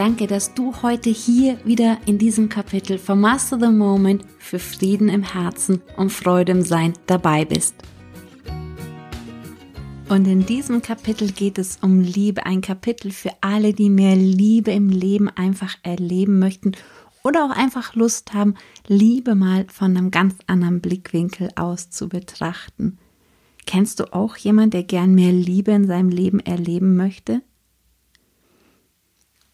Danke, 0.00 0.26
dass 0.26 0.54
du 0.54 0.72
heute 0.80 1.10
hier 1.10 1.62
wieder 1.66 1.98
in 2.06 2.16
diesem 2.16 2.48
Kapitel 2.48 2.96
von 2.96 3.20
Master 3.20 3.60
the 3.60 3.66
Moment 3.66 4.24
für 4.38 4.58
Frieden 4.58 5.10
im 5.10 5.22
Herzen 5.22 5.82
und 5.98 6.10
Freude 6.10 6.52
im 6.52 6.62
Sein 6.62 6.94
dabei 7.06 7.44
bist. 7.44 7.74
Und 10.08 10.26
in 10.26 10.46
diesem 10.46 10.80
Kapitel 10.80 11.30
geht 11.32 11.58
es 11.58 11.80
um 11.82 12.00
Liebe, 12.00 12.46
ein 12.46 12.62
Kapitel 12.62 13.10
für 13.10 13.32
alle, 13.42 13.74
die 13.74 13.90
mehr 13.90 14.16
Liebe 14.16 14.70
im 14.70 14.88
Leben 14.88 15.28
einfach 15.28 15.76
erleben 15.82 16.38
möchten 16.38 16.72
oder 17.22 17.44
auch 17.44 17.54
einfach 17.54 17.94
Lust 17.94 18.32
haben, 18.32 18.54
Liebe 18.86 19.34
mal 19.34 19.66
von 19.68 19.94
einem 19.94 20.10
ganz 20.10 20.34
anderen 20.46 20.80
Blickwinkel 20.80 21.50
aus 21.56 21.90
zu 21.90 22.08
betrachten. 22.08 22.96
Kennst 23.66 24.00
du 24.00 24.14
auch 24.14 24.38
jemanden, 24.38 24.70
der 24.70 24.84
gern 24.84 25.14
mehr 25.14 25.32
Liebe 25.32 25.72
in 25.72 25.86
seinem 25.86 26.08
Leben 26.08 26.40
erleben 26.40 26.96
möchte? 26.96 27.42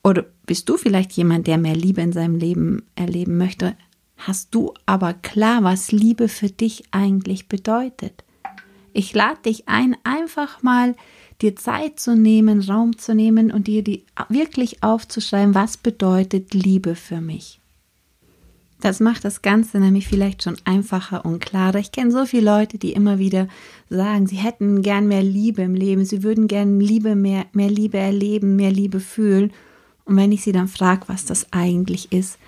Oder 0.06 0.24
bist 0.46 0.68
du 0.68 0.76
vielleicht 0.76 1.14
jemand, 1.14 1.48
der 1.48 1.58
mehr 1.58 1.74
Liebe 1.74 2.00
in 2.00 2.12
seinem 2.12 2.36
Leben 2.36 2.84
erleben 2.94 3.38
möchte? 3.38 3.74
Hast 4.16 4.54
du 4.54 4.72
aber 4.86 5.14
klar, 5.14 5.64
was 5.64 5.90
Liebe 5.90 6.28
für 6.28 6.48
dich 6.48 6.84
eigentlich 6.92 7.48
bedeutet? 7.48 8.22
Ich 8.92 9.12
lade 9.14 9.40
dich 9.44 9.66
ein, 9.66 9.96
einfach 10.04 10.62
mal 10.62 10.94
dir 11.42 11.56
Zeit 11.56 11.98
zu 11.98 12.14
nehmen, 12.14 12.60
Raum 12.60 12.96
zu 12.98 13.16
nehmen 13.16 13.50
und 13.50 13.66
dir 13.66 13.82
die 13.82 14.04
wirklich 14.28 14.84
aufzuschreiben, 14.84 15.56
was 15.56 15.76
bedeutet 15.76 16.54
Liebe 16.54 16.94
für 16.94 17.20
mich. 17.20 17.58
Das 18.80 19.00
macht 19.00 19.24
das 19.24 19.42
Ganze 19.42 19.80
nämlich 19.80 20.06
vielleicht 20.06 20.44
schon 20.44 20.56
einfacher 20.64 21.24
und 21.24 21.40
klarer. 21.40 21.80
Ich 21.80 21.90
kenne 21.90 22.12
so 22.12 22.26
viele 22.26 22.44
Leute, 22.44 22.78
die 22.78 22.92
immer 22.92 23.18
wieder 23.18 23.48
sagen, 23.90 24.28
sie 24.28 24.36
hätten 24.36 24.82
gern 24.82 25.08
mehr 25.08 25.24
Liebe 25.24 25.62
im 25.62 25.74
Leben, 25.74 26.04
sie 26.04 26.22
würden 26.22 26.46
gern 26.46 26.78
Liebe 26.78 27.16
mehr, 27.16 27.46
mehr 27.54 27.70
Liebe 27.70 27.98
erleben, 27.98 28.54
mehr 28.54 28.70
Liebe 28.70 29.00
fühlen. 29.00 29.50
Und 30.06 30.16
wenn 30.16 30.32
ich 30.32 30.42
sie 30.42 30.52
dann 30.52 30.68
frage, 30.68 31.02
was 31.08 31.24
das 31.24 31.52
eigentlich 31.52 32.12
ist, 32.12 32.38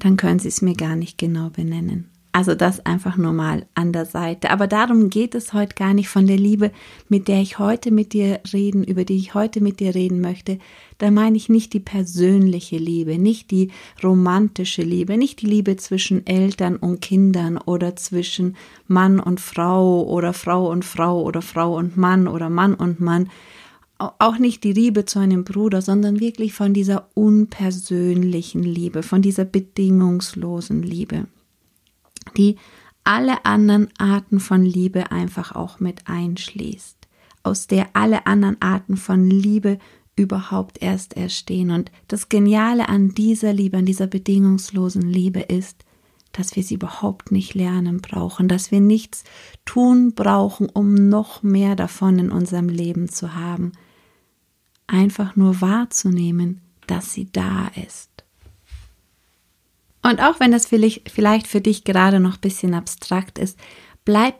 dann 0.00 0.16
können 0.16 0.40
sie 0.40 0.48
es 0.48 0.62
mir 0.62 0.74
gar 0.74 0.96
nicht 0.96 1.18
genau 1.18 1.50
benennen. 1.50 2.10
Also 2.36 2.56
das 2.56 2.84
einfach 2.84 3.16
nur 3.16 3.32
mal 3.32 3.64
an 3.76 3.92
der 3.92 4.06
Seite. 4.06 4.50
Aber 4.50 4.66
darum 4.66 5.08
geht 5.08 5.36
es 5.36 5.52
heute 5.52 5.76
gar 5.76 5.94
nicht 5.94 6.08
von 6.08 6.26
der 6.26 6.36
Liebe, 6.36 6.72
mit 7.08 7.28
der 7.28 7.40
ich 7.40 7.60
heute 7.60 7.92
mit 7.92 8.12
dir 8.12 8.40
reden, 8.52 8.82
über 8.82 9.04
die 9.04 9.18
ich 9.18 9.34
heute 9.34 9.60
mit 9.60 9.78
dir 9.78 9.94
reden 9.94 10.20
möchte. 10.20 10.58
Da 10.98 11.12
meine 11.12 11.36
ich 11.36 11.48
nicht 11.48 11.72
die 11.74 11.80
persönliche 11.80 12.76
Liebe, 12.76 13.18
nicht 13.20 13.52
die 13.52 13.70
romantische 14.02 14.82
Liebe, 14.82 15.16
nicht 15.16 15.42
die 15.42 15.46
Liebe 15.46 15.76
zwischen 15.76 16.26
Eltern 16.26 16.74
und 16.74 17.00
Kindern 17.00 17.56
oder 17.56 17.94
zwischen 17.94 18.56
Mann 18.88 19.20
und 19.20 19.40
Frau 19.40 20.02
oder 20.02 20.32
Frau 20.32 20.68
und 20.72 20.84
Frau 20.84 21.22
oder 21.22 21.40
Frau 21.40 21.76
und 21.76 21.96
Mann 21.96 22.26
oder 22.26 22.50
Mann 22.50 22.74
und 22.74 22.98
Mann, 22.98 23.30
auch 24.18 24.38
nicht 24.38 24.64
die 24.64 24.72
Liebe 24.72 25.04
zu 25.04 25.18
einem 25.18 25.44
Bruder, 25.44 25.82
sondern 25.82 26.20
wirklich 26.20 26.52
von 26.52 26.74
dieser 26.74 27.08
unpersönlichen 27.14 28.62
Liebe, 28.62 29.02
von 29.02 29.22
dieser 29.22 29.44
bedingungslosen 29.44 30.82
Liebe, 30.82 31.26
die 32.36 32.56
alle 33.04 33.44
anderen 33.44 33.88
Arten 33.98 34.40
von 34.40 34.64
Liebe 34.64 35.12
einfach 35.12 35.54
auch 35.54 35.80
mit 35.80 36.08
einschließt, 36.08 36.96
aus 37.42 37.66
der 37.66 37.88
alle 37.94 38.26
anderen 38.26 38.60
Arten 38.60 38.96
von 38.96 39.28
Liebe 39.28 39.78
überhaupt 40.16 40.82
erst 40.82 41.16
erstehen. 41.16 41.70
Und 41.70 41.90
das 42.08 42.28
Geniale 42.28 42.88
an 42.88 43.10
dieser 43.10 43.52
Liebe, 43.52 43.76
an 43.76 43.86
dieser 43.86 44.06
bedingungslosen 44.06 45.02
Liebe 45.02 45.40
ist, 45.40 45.84
dass 46.32 46.56
wir 46.56 46.62
sie 46.62 46.74
überhaupt 46.74 47.30
nicht 47.30 47.54
lernen 47.54 48.00
brauchen, 48.00 48.48
dass 48.48 48.70
wir 48.70 48.80
nichts 48.80 49.24
tun 49.64 50.14
brauchen, 50.14 50.68
um 50.68 50.94
noch 50.94 51.42
mehr 51.42 51.76
davon 51.76 52.18
in 52.18 52.30
unserem 52.30 52.68
Leben 52.68 53.08
zu 53.08 53.34
haben, 53.34 53.72
einfach 54.86 55.36
nur 55.36 55.60
wahrzunehmen, 55.60 56.60
dass 56.86 57.12
sie 57.12 57.30
da 57.32 57.70
ist. 57.86 58.10
Und 60.02 60.20
auch 60.20 60.38
wenn 60.38 60.52
das 60.52 60.66
vielleicht 60.66 61.46
für 61.46 61.60
dich 61.60 61.84
gerade 61.84 62.20
noch 62.20 62.34
ein 62.34 62.40
bisschen 62.40 62.74
abstrakt 62.74 63.38
ist, 63.38 63.58
bleib 64.04 64.38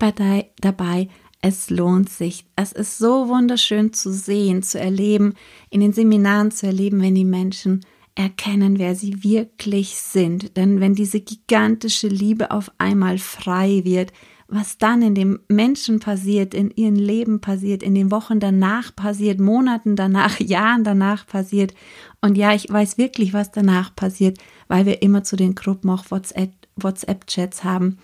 dabei, 0.60 1.08
es 1.40 1.70
lohnt 1.70 2.10
sich. 2.10 2.44
Es 2.56 2.72
ist 2.72 2.98
so 2.98 3.28
wunderschön 3.28 3.92
zu 3.92 4.12
sehen, 4.12 4.62
zu 4.62 4.78
erleben, 4.78 5.34
in 5.70 5.80
den 5.80 5.92
Seminaren 5.92 6.50
zu 6.50 6.66
erleben, 6.66 7.00
wenn 7.00 7.14
die 7.14 7.24
Menschen 7.24 7.84
erkennen, 8.14 8.78
wer 8.78 8.94
sie 8.94 9.24
wirklich 9.24 9.96
sind. 9.96 10.56
Denn 10.56 10.80
wenn 10.80 10.94
diese 10.94 11.20
gigantische 11.20 12.08
Liebe 12.08 12.50
auf 12.50 12.70
einmal 12.78 13.18
frei 13.18 13.82
wird, 13.84 14.12
was 14.48 14.78
dann 14.78 15.02
in 15.02 15.14
dem 15.14 15.40
Menschen 15.48 16.00
passiert, 16.00 16.54
in 16.54 16.70
ihrem 16.70 16.96
Leben 16.96 17.40
passiert, 17.40 17.82
in 17.82 17.94
den 17.94 18.10
Wochen 18.10 18.40
danach 18.40 18.94
passiert, 18.94 19.40
Monaten 19.40 19.96
danach, 19.96 20.38
Jahren 20.40 20.84
danach 20.84 21.26
passiert. 21.26 21.74
Und 22.20 22.36
ja, 22.36 22.52
ich 22.52 22.70
weiß 22.70 22.98
wirklich, 22.98 23.32
was 23.32 23.50
danach 23.50 23.94
passiert, 23.94 24.38
weil 24.68 24.86
wir 24.86 25.02
immer 25.02 25.24
zu 25.24 25.36
den 25.36 25.54
Gruppen 25.54 25.90
auch 25.90 26.04
WhatsApp-Chats 26.10 27.64
haben 27.64 27.98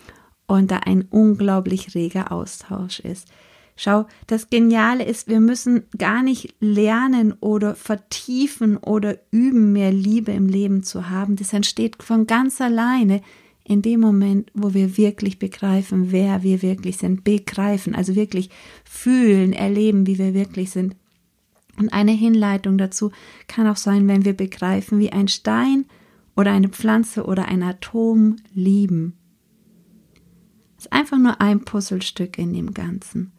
und 0.47 0.71
da 0.71 0.77
ein 0.77 1.05
unglaublich 1.09 1.95
reger 1.95 2.31
Austausch 2.31 2.99
ist. 2.99 3.27
Schau, 3.77 4.05
das 4.27 4.49
Geniale 4.49 5.03
ist, 5.03 5.27
wir 5.27 5.39
müssen 5.39 5.83
gar 5.97 6.21
nicht 6.21 6.53
lernen 6.59 7.33
oder 7.39 7.73
vertiefen 7.73 8.77
oder 8.77 9.17
üben, 9.31 9.71
mehr 9.71 9.91
Liebe 9.91 10.31
im 10.31 10.47
Leben 10.47 10.83
zu 10.83 11.09
haben. 11.09 11.35
Das 11.35 11.53
entsteht 11.53 12.03
von 12.03 12.27
ganz 12.27 12.61
alleine, 12.61 13.21
in 13.63 13.81
dem 13.81 13.99
Moment, 13.99 14.51
wo 14.53 14.73
wir 14.73 14.97
wirklich 14.97 15.39
begreifen, 15.39 16.11
wer 16.11 16.43
wir 16.43 16.61
wirklich 16.61 16.97
sind, 16.97 17.23
begreifen, 17.23 17.95
also 17.95 18.15
wirklich 18.15 18.49
fühlen, 18.83 19.53
erleben, 19.53 20.07
wie 20.07 20.17
wir 20.17 20.33
wirklich 20.33 20.71
sind. 20.71 20.95
Und 21.77 21.93
eine 21.93 22.11
Hinleitung 22.11 22.77
dazu 22.77 23.11
kann 23.47 23.67
auch 23.67 23.77
sein, 23.77 24.07
wenn 24.07 24.25
wir 24.25 24.33
begreifen, 24.33 24.99
wie 24.99 25.11
ein 25.11 25.27
Stein 25.27 25.85
oder 26.35 26.51
eine 26.51 26.69
Pflanze 26.69 27.25
oder 27.25 27.45
ein 27.45 27.63
Atom 27.63 28.37
lieben. 28.53 29.13
Das 30.75 30.85
ist 30.85 30.93
einfach 30.93 31.17
nur 31.17 31.39
ein 31.39 31.63
Puzzlestück 31.63 32.37
in 32.37 32.53
dem 32.53 32.73
Ganzen. 32.73 33.31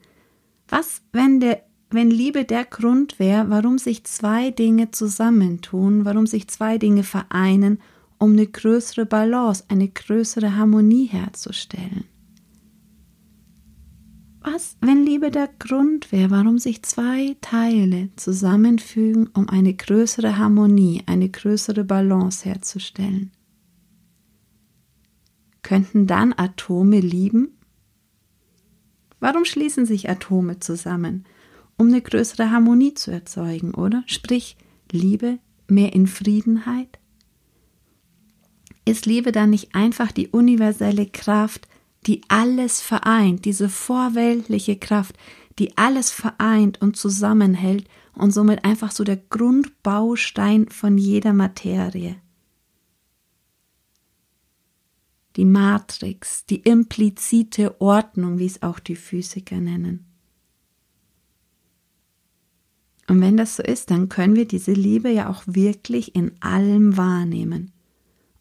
Was, 0.68 1.02
wenn 1.12 1.40
der 1.40 1.62
wenn 1.94 2.10
Liebe 2.10 2.44
der 2.44 2.64
Grund 2.64 3.18
wäre, 3.18 3.50
warum 3.50 3.76
sich 3.76 4.04
zwei 4.04 4.50
Dinge 4.50 4.90
zusammentun, 4.92 6.06
warum 6.06 6.26
sich 6.26 6.48
zwei 6.48 6.78
Dinge 6.78 7.02
vereinen 7.02 7.80
um 8.22 8.34
eine 8.34 8.46
größere 8.46 9.04
Balance, 9.04 9.64
eine 9.66 9.88
größere 9.88 10.54
Harmonie 10.56 11.06
herzustellen. 11.06 12.04
Was, 14.40 14.76
wenn 14.80 15.04
Liebe 15.04 15.32
der 15.32 15.48
Grund 15.58 16.12
wäre, 16.12 16.30
warum 16.30 16.58
sich 16.58 16.84
zwei 16.84 17.36
Teile 17.40 18.10
zusammenfügen, 18.14 19.28
um 19.34 19.48
eine 19.48 19.74
größere 19.74 20.38
Harmonie, 20.38 21.02
eine 21.06 21.30
größere 21.30 21.82
Balance 21.82 22.44
herzustellen? 22.44 23.32
Könnten 25.62 26.06
dann 26.06 26.32
Atome 26.36 27.00
lieben? 27.00 27.58
Warum 29.18 29.44
schließen 29.44 29.84
sich 29.84 30.08
Atome 30.08 30.60
zusammen? 30.60 31.24
Um 31.76 31.88
eine 31.88 32.02
größere 32.02 32.52
Harmonie 32.52 32.94
zu 32.94 33.10
erzeugen, 33.10 33.74
oder? 33.74 34.04
Sprich, 34.06 34.56
Liebe, 34.92 35.40
mehr 35.66 35.92
in 35.92 36.06
Friedenheit? 36.06 37.00
Ist 38.84 39.06
Liebe 39.06 39.30
dann 39.30 39.50
nicht 39.50 39.74
einfach 39.74 40.10
die 40.10 40.28
universelle 40.28 41.06
Kraft, 41.06 41.68
die 42.06 42.22
alles 42.28 42.80
vereint, 42.80 43.44
diese 43.44 43.68
vorweltliche 43.68 44.76
Kraft, 44.76 45.16
die 45.58 45.76
alles 45.76 46.10
vereint 46.10 46.80
und 46.82 46.96
zusammenhält 46.96 47.88
und 48.14 48.32
somit 48.32 48.64
einfach 48.64 48.90
so 48.90 49.04
der 49.04 49.16
Grundbaustein 49.16 50.68
von 50.68 50.98
jeder 50.98 51.32
Materie? 51.32 52.16
Die 55.36 55.44
Matrix, 55.44 56.44
die 56.44 56.56
implizite 56.56 57.80
Ordnung, 57.80 58.38
wie 58.38 58.46
es 58.46 58.62
auch 58.62 58.80
die 58.80 58.96
Physiker 58.96 59.60
nennen. 59.60 60.06
Und 63.08 63.20
wenn 63.20 63.36
das 63.36 63.56
so 63.56 63.62
ist, 63.62 63.90
dann 63.90 64.08
können 64.08 64.36
wir 64.36 64.46
diese 64.46 64.72
Liebe 64.72 65.08
ja 65.08 65.30
auch 65.30 65.42
wirklich 65.46 66.14
in 66.14 66.32
allem 66.40 66.96
wahrnehmen. 66.96 67.72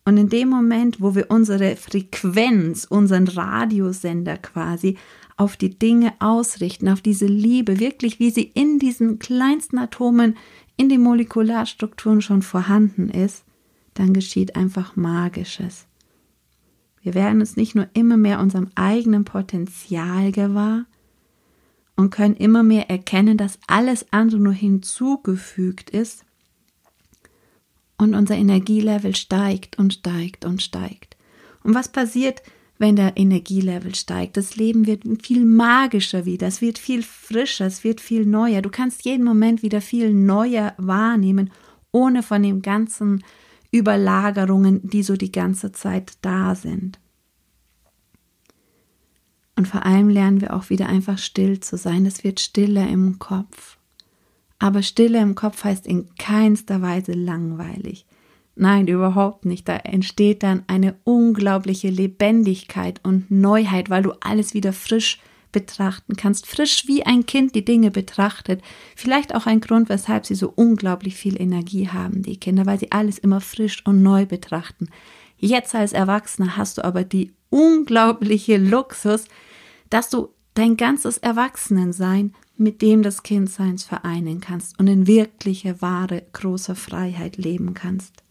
Und 0.03 0.17
in 0.17 0.29
dem 0.29 0.49
Moment, 0.49 0.99
wo 0.99 1.15
wir 1.15 1.29
unsere 1.29 1.75
Frequenz, 1.75 2.85
unseren 2.85 3.27
Radiosender 3.27 4.37
quasi 4.37 4.97
auf 5.37 5.57
die 5.57 5.77
Dinge 5.77 6.13
ausrichten, 6.19 6.89
auf 6.89 7.01
diese 7.01 7.27
Liebe, 7.27 7.79
wirklich 7.79 8.19
wie 8.19 8.31
sie 8.31 8.43
in 8.43 8.79
diesen 8.79 9.19
kleinsten 9.19 9.77
Atomen, 9.77 10.37
in 10.77 10.89
den 10.89 11.01
Molekularstrukturen 11.01 12.21
schon 12.21 12.41
vorhanden 12.41 13.09
ist, 13.09 13.43
dann 13.93 14.13
geschieht 14.13 14.55
einfach 14.55 14.95
Magisches. 14.95 15.85
Wir 17.03 17.13
werden 17.13 17.39
uns 17.39 17.55
nicht 17.55 17.75
nur 17.75 17.87
immer 17.93 18.17
mehr 18.17 18.39
unserem 18.39 18.69
eigenen 18.75 19.25
Potenzial 19.25 20.31
gewahr 20.31 20.85
und 21.95 22.11
können 22.11 22.35
immer 22.35 22.63
mehr 22.63 22.89
erkennen, 22.89 23.37
dass 23.37 23.59
alles 23.67 24.05
andere 24.11 24.39
nur 24.39 24.53
hinzugefügt 24.53 25.89
ist 25.89 26.25
und 28.01 28.15
unser 28.15 28.35
Energielevel 28.35 29.15
steigt 29.15 29.77
und 29.77 29.93
steigt 29.93 30.43
und 30.43 30.63
steigt. 30.63 31.15
Und 31.63 31.75
was 31.75 31.87
passiert, 31.87 32.41
wenn 32.79 32.95
der 32.95 33.15
Energielevel 33.15 33.93
steigt? 33.93 34.37
Das 34.37 34.55
Leben 34.55 34.87
wird 34.87 35.03
viel 35.21 35.45
magischer 35.45 36.25
wieder, 36.25 36.47
es 36.47 36.61
wird 36.61 36.79
viel 36.79 37.03
frischer, 37.03 37.67
es 37.67 37.83
wird 37.83 38.01
viel 38.01 38.25
neuer. 38.25 38.63
Du 38.63 38.71
kannst 38.71 39.05
jeden 39.05 39.23
Moment 39.23 39.61
wieder 39.61 39.81
viel 39.81 40.11
neuer 40.15 40.73
wahrnehmen, 40.77 41.51
ohne 41.91 42.23
von 42.23 42.41
dem 42.41 42.63
ganzen 42.63 43.23
Überlagerungen, 43.71 44.81
die 44.89 45.03
so 45.03 45.15
die 45.15 45.31
ganze 45.31 45.71
Zeit 45.71 46.13
da 46.23 46.55
sind. 46.55 46.99
Und 49.55 49.67
vor 49.67 49.85
allem 49.85 50.09
lernen 50.09 50.41
wir 50.41 50.55
auch 50.55 50.71
wieder 50.71 50.89
einfach 50.89 51.19
still 51.19 51.59
zu 51.59 51.77
sein. 51.77 52.07
Es 52.07 52.23
wird 52.23 52.39
stiller 52.39 52.87
im 52.87 53.19
Kopf. 53.19 53.77
Aber 54.61 54.83
Stille 54.83 55.19
im 55.19 55.33
Kopf 55.33 55.63
heißt 55.63 55.87
in 55.87 56.13
keinster 56.19 56.83
Weise 56.83 57.13
langweilig. 57.13 58.05
Nein, 58.55 58.87
überhaupt 58.87 59.43
nicht. 59.43 59.67
Da 59.67 59.75
entsteht 59.75 60.43
dann 60.43 60.61
eine 60.67 60.93
unglaubliche 61.03 61.89
Lebendigkeit 61.89 62.99
und 63.03 63.31
Neuheit, 63.31 63.89
weil 63.89 64.03
du 64.03 64.11
alles 64.21 64.53
wieder 64.53 64.71
frisch 64.71 65.19
betrachten 65.51 66.15
kannst, 66.15 66.45
frisch 66.45 66.83
wie 66.85 67.03
ein 67.03 67.25
Kind 67.25 67.55
die 67.55 67.65
Dinge 67.65 67.89
betrachtet. 67.89 68.61
Vielleicht 68.95 69.33
auch 69.33 69.47
ein 69.47 69.61
Grund, 69.61 69.89
weshalb 69.89 70.27
sie 70.27 70.35
so 70.35 70.53
unglaublich 70.55 71.15
viel 71.15 71.41
Energie 71.41 71.89
haben, 71.89 72.21
die 72.21 72.37
Kinder, 72.37 72.67
weil 72.67 72.77
sie 72.77 72.91
alles 72.91 73.17
immer 73.17 73.41
frisch 73.41 73.83
und 73.87 74.03
neu 74.03 74.27
betrachten. 74.27 74.89
Jetzt 75.39 75.73
als 75.73 75.91
Erwachsener 75.91 76.55
hast 76.55 76.77
du 76.77 76.85
aber 76.85 77.03
die 77.03 77.31
unglaubliche 77.49 78.57
Luxus, 78.57 79.25
dass 79.89 80.11
du 80.11 80.29
dein 80.53 80.77
ganzes 80.77 81.17
Erwachsenensein 81.17 82.35
mit 82.61 82.81
dem 82.81 83.03
des 83.03 83.23
Kindseins 83.23 83.83
vereinen 83.83 84.39
kannst 84.39 84.79
und 84.79 84.87
in 84.87 85.07
wirkliche, 85.07 85.81
wahre, 85.81 86.23
große 86.33 86.75
Freiheit 86.75 87.37
leben 87.37 87.73
kannst. 87.73 88.23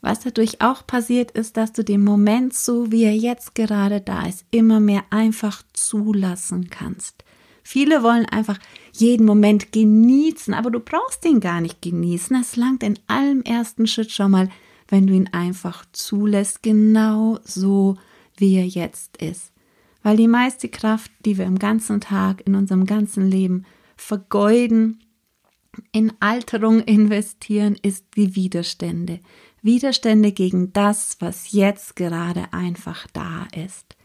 Was 0.00 0.20
dadurch 0.20 0.60
auch 0.60 0.86
passiert 0.86 1.30
ist, 1.32 1.56
dass 1.56 1.72
du 1.72 1.84
den 1.84 2.02
Moment, 2.02 2.54
so 2.54 2.92
wie 2.92 3.04
er 3.04 3.16
jetzt 3.16 3.54
gerade 3.54 4.00
da 4.00 4.26
ist, 4.26 4.44
immer 4.50 4.80
mehr 4.80 5.04
einfach 5.10 5.62
zulassen 5.72 6.70
kannst. 6.70 7.24
Viele 7.62 8.02
wollen 8.02 8.26
einfach 8.26 8.58
jeden 8.92 9.26
Moment 9.26 9.72
genießen, 9.72 10.54
aber 10.54 10.70
du 10.70 10.78
brauchst 10.78 11.24
ihn 11.24 11.40
gar 11.40 11.60
nicht 11.60 11.82
genießen. 11.82 12.36
Es 12.40 12.54
langt 12.54 12.84
in 12.84 12.98
allem 13.08 13.42
ersten 13.42 13.88
Schritt 13.88 14.12
schon 14.12 14.30
mal, 14.30 14.48
wenn 14.88 15.06
du 15.06 15.14
ihn 15.14 15.28
einfach 15.32 15.84
zulässt, 15.92 16.62
genau 16.62 17.40
so, 17.42 17.96
wie 18.36 18.54
er 18.54 18.66
jetzt 18.66 19.16
ist. 19.16 19.50
Weil 20.06 20.16
die 20.16 20.28
meiste 20.28 20.68
Kraft, 20.68 21.10
die 21.24 21.36
wir 21.36 21.46
im 21.46 21.58
ganzen 21.58 22.00
Tag, 22.00 22.40
in 22.46 22.54
unserem 22.54 22.86
ganzen 22.86 23.28
Leben 23.28 23.64
vergeuden, 23.96 25.00
in 25.90 26.12
Alterung 26.20 26.78
investieren, 26.78 27.74
ist 27.82 28.04
die 28.14 28.36
Widerstände. 28.36 29.18
Widerstände 29.62 30.30
gegen 30.30 30.72
das, 30.72 31.16
was 31.18 31.50
jetzt 31.50 31.96
gerade 31.96 32.52
einfach 32.52 33.08
da 33.12 33.48
ist. 33.60 33.96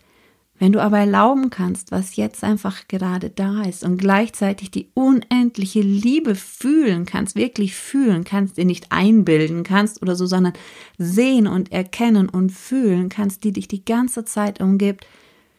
Wenn 0.57 0.71
du 0.71 0.81
aber 0.81 0.97
erlauben 0.97 1.51
kannst, 1.51 1.91
was 1.91 2.15
jetzt 2.15 2.43
einfach 2.43 2.87
gerade 2.87 3.29
da 3.29 3.61
ist 3.61 3.83
und 3.83 3.97
gleichzeitig 3.97 4.71
die 4.71 4.89
unendliche 4.95 5.81
Liebe 5.81 6.33
fühlen 6.33 7.05
kannst, 7.05 7.35
wirklich 7.35 7.75
fühlen 7.75 8.23
kannst, 8.23 8.57
dir 8.57 8.65
nicht 8.65 8.87
einbilden 8.91 9.61
kannst 9.61 10.01
oder 10.01 10.15
so, 10.15 10.25
sondern 10.25 10.53
sehen 10.97 11.45
und 11.45 11.71
erkennen 11.71 12.27
und 12.27 12.51
fühlen 12.51 13.09
kannst, 13.09 13.43
die 13.43 13.51
dich 13.51 13.67
die 13.67 13.85
ganze 13.85 14.25
Zeit 14.25 14.61
umgibt, 14.61 15.05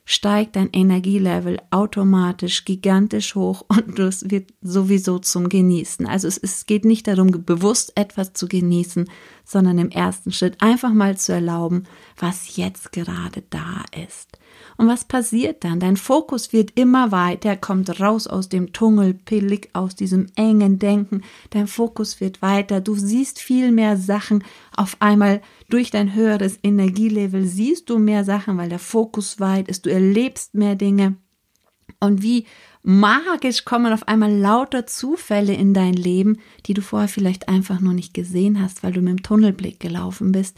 steigt 0.05 0.57
dein 0.57 0.71
Energielevel 0.73 1.59
automatisch 1.71 2.65
gigantisch 2.65 3.35
hoch 3.35 3.65
und 3.69 3.99
das 3.99 4.31
wird 4.31 4.53
sowieso 4.61 5.19
zum 5.19 5.49
Genießen. 5.49 6.07
Also 6.07 6.29
es, 6.29 6.39
es 6.39 6.67
geht 6.67 6.85
nicht 6.85 7.07
darum, 7.07 7.31
bewusst 7.45 7.93
etwas 7.97 8.33
zu 8.33 8.49
genießen, 8.49 9.09
sondern 9.45 9.79
im 9.79 9.91
ersten 9.91 10.33
Schritt 10.33 10.61
einfach 10.61 10.93
mal 10.93 11.17
zu 11.17 11.33
erlauben, 11.33 11.85
was 12.19 12.57
jetzt 12.57 12.93
gerade 12.93 13.43
da 13.51 13.85
ist. 14.07 14.39
Und 14.77 14.89
was 14.89 15.05
passiert 15.05 15.65
dann? 15.65 15.81
Dein 15.81 15.97
Fokus 15.97 16.53
wird 16.53 16.73
immer 16.79 17.13
weiter, 17.13 17.57
kommt 17.57 18.01
raus 18.01 18.27
aus 18.27 18.49
dem 18.49 18.73
Tungelpillig, 18.73 19.71
aus 19.73 19.95
diesem 19.95 20.27
engen 20.37 20.79
Denken. 20.79 21.23
Dein 21.51 21.67
Fokus 21.67 22.21
wird 22.21 22.43
weiter. 22.43 22.81
Du 22.81 22.95
siehst 22.95 23.39
viel 23.39 23.73
mehr 23.73 23.97
Sachen. 23.97 24.45
Auf 24.77 24.97
einmal 25.01 25.41
durch 25.69 25.91
dein 25.91 26.15
höheres 26.15 26.59
Energielevel 26.63 27.47
siehst 27.47 27.91
du 27.91 27.99
mehr 27.99 28.25
Sachen, 28.25 28.59
weil 28.59 28.69
der 28.69 28.79
Fokus 28.79 29.41
weit 29.41 29.69
ist. 29.69 29.87
Du 29.87 29.91
erlebst 29.91 30.55
mehr 30.55 30.75
Dinge. 30.75 31.17
Und 32.01 32.23
wie 32.23 32.47
magisch 32.83 33.65
kommen 33.65 33.93
auf 33.93 34.09
einmal 34.09 34.33
lauter 34.33 34.87
Zufälle 34.87 35.55
in 35.55 35.73
dein 35.73 35.95
Leben, 35.95 36.39
die 36.67 36.75
du 36.75 36.83
vorher 36.83 37.09
vielleicht 37.09 37.49
einfach 37.49 37.81
nur 37.81 37.93
nicht 37.95 38.13
gesehen 38.13 38.61
hast, 38.61 38.83
weil 38.83 38.93
du 38.93 39.01
mit 39.01 39.11
dem 39.11 39.23
Tunnelblick 39.23 39.79
gelaufen 39.79 40.33
bist. 40.33 40.57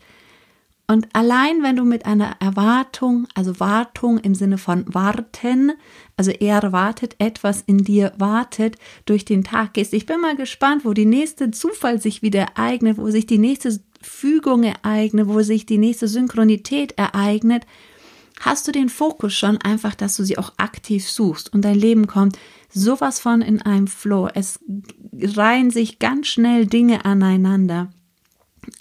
Und 0.86 1.08
allein 1.14 1.62
wenn 1.62 1.76
du 1.76 1.84
mit 1.84 2.04
einer 2.04 2.36
Erwartung, 2.40 3.26
also 3.34 3.58
Wartung 3.58 4.18
im 4.18 4.34
Sinne 4.34 4.58
von 4.58 4.84
warten, 4.92 5.72
also 6.16 6.30
er 6.30 6.72
wartet, 6.72 7.16
etwas 7.18 7.62
in 7.62 7.78
dir 7.78 8.12
wartet, 8.18 8.76
durch 9.06 9.24
den 9.24 9.44
Tag 9.44 9.74
gehst. 9.74 9.94
Ich 9.94 10.04
bin 10.04 10.20
mal 10.20 10.36
gespannt, 10.36 10.84
wo 10.84 10.92
die 10.92 11.06
nächste 11.06 11.50
Zufall 11.50 12.00
sich 12.00 12.20
wieder 12.20 12.40
ereignet, 12.40 12.98
wo 12.98 13.10
sich 13.10 13.24
die 13.24 13.38
nächste 13.38 13.80
Fügung 14.02 14.62
ereignet, 14.62 15.26
wo 15.26 15.40
sich 15.40 15.64
die 15.64 15.78
nächste 15.78 16.06
Synchronität 16.06 16.92
ereignet. 16.98 17.64
Hast 18.40 18.68
du 18.68 18.72
den 18.72 18.90
Fokus 18.90 19.32
schon 19.32 19.56
einfach, 19.58 19.94
dass 19.94 20.16
du 20.16 20.24
sie 20.24 20.36
auch 20.36 20.52
aktiv 20.58 21.08
suchst 21.08 21.52
und 21.54 21.62
dein 21.62 21.76
Leben 21.76 22.06
kommt 22.06 22.38
sowas 22.68 23.20
von 23.20 23.40
in 23.40 23.62
einem 23.62 23.86
Flow. 23.86 24.28
Es 24.34 24.58
reihen 25.14 25.70
sich 25.70 25.98
ganz 25.98 26.26
schnell 26.26 26.66
Dinge 26.66 27.04
aneinander. 27.06 27.90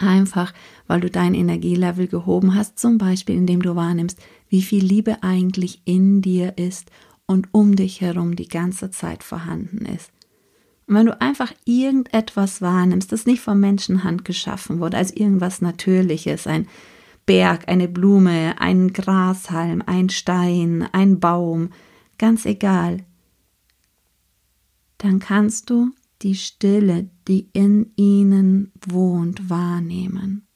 Einfach, 0.04 0.54
weil 0.88 1.02
du 1.02 1.10
dein 1.10 1.34
Energielevel 1.34 2.08
gehoben 2.08 2.56
hast, 2.56 2.80
zum 2.80 2.98
Beispiel 2.98 3.36
indem 3.36 3.62
du 3.62 3.76
wahrnimmst, 3.76 4.20
wie 4.50 4.62
viel 4.62 4.84
Liebe 4.84 5.24
eigentlich 5.24 5.82
in 5.86 6.22
dir 6.22 6.58
ist 6.58 6.92
und 7.26 7.48
um 7.52 7.76
dich 7.76 8.02
herum 8.02 8.36
die 8.36 8.48
ganze 8.48 8.92
Zeit 8.92 9.24
vorhanden 9.24 9.86
ist. 9.86 10.12
Und 10.88 10.96
wenn 10.96 11.06
du 11.06 11.22
einfach 11.22 11.54
irgendetwas 11.66 12.62
wahrnimmst, 12.62 13.12
das 13.12 13.26
nicht 13.26 13.42
von 13.42 13.60
Menschenhand 13.60 14.26
geschaffen 14.26 14.80
wurde, 14.80 14.98
als 14.98 15.12
irgendwas 15.12 15.62
Natürliches, 15.62 16.46
ein 16.46 16.68
Berg, 17.26 17.70
eine 17.70 17.88
Blume, 17.88 18.60
ein 18.60 18.92
Grashalm, 18.92 19.82
ein 19.86 20.10
Stein, 20.10 20.88
ein 20.92 21.20
Baum, 21.20 21.70
ganz 22.18 22.46
egal, 22.46 22.98
dann 24.98 25.20
kannst 25.20 25.70
du 25.70 25.92
die 26.24 26.36
Stille, 26.36 27.10
die 27.28 27.50
in 27.54 27.92
ihnen 27.96 28.72
wohnt, 28.88 29.50
wahrnehmen. 29.50 30.48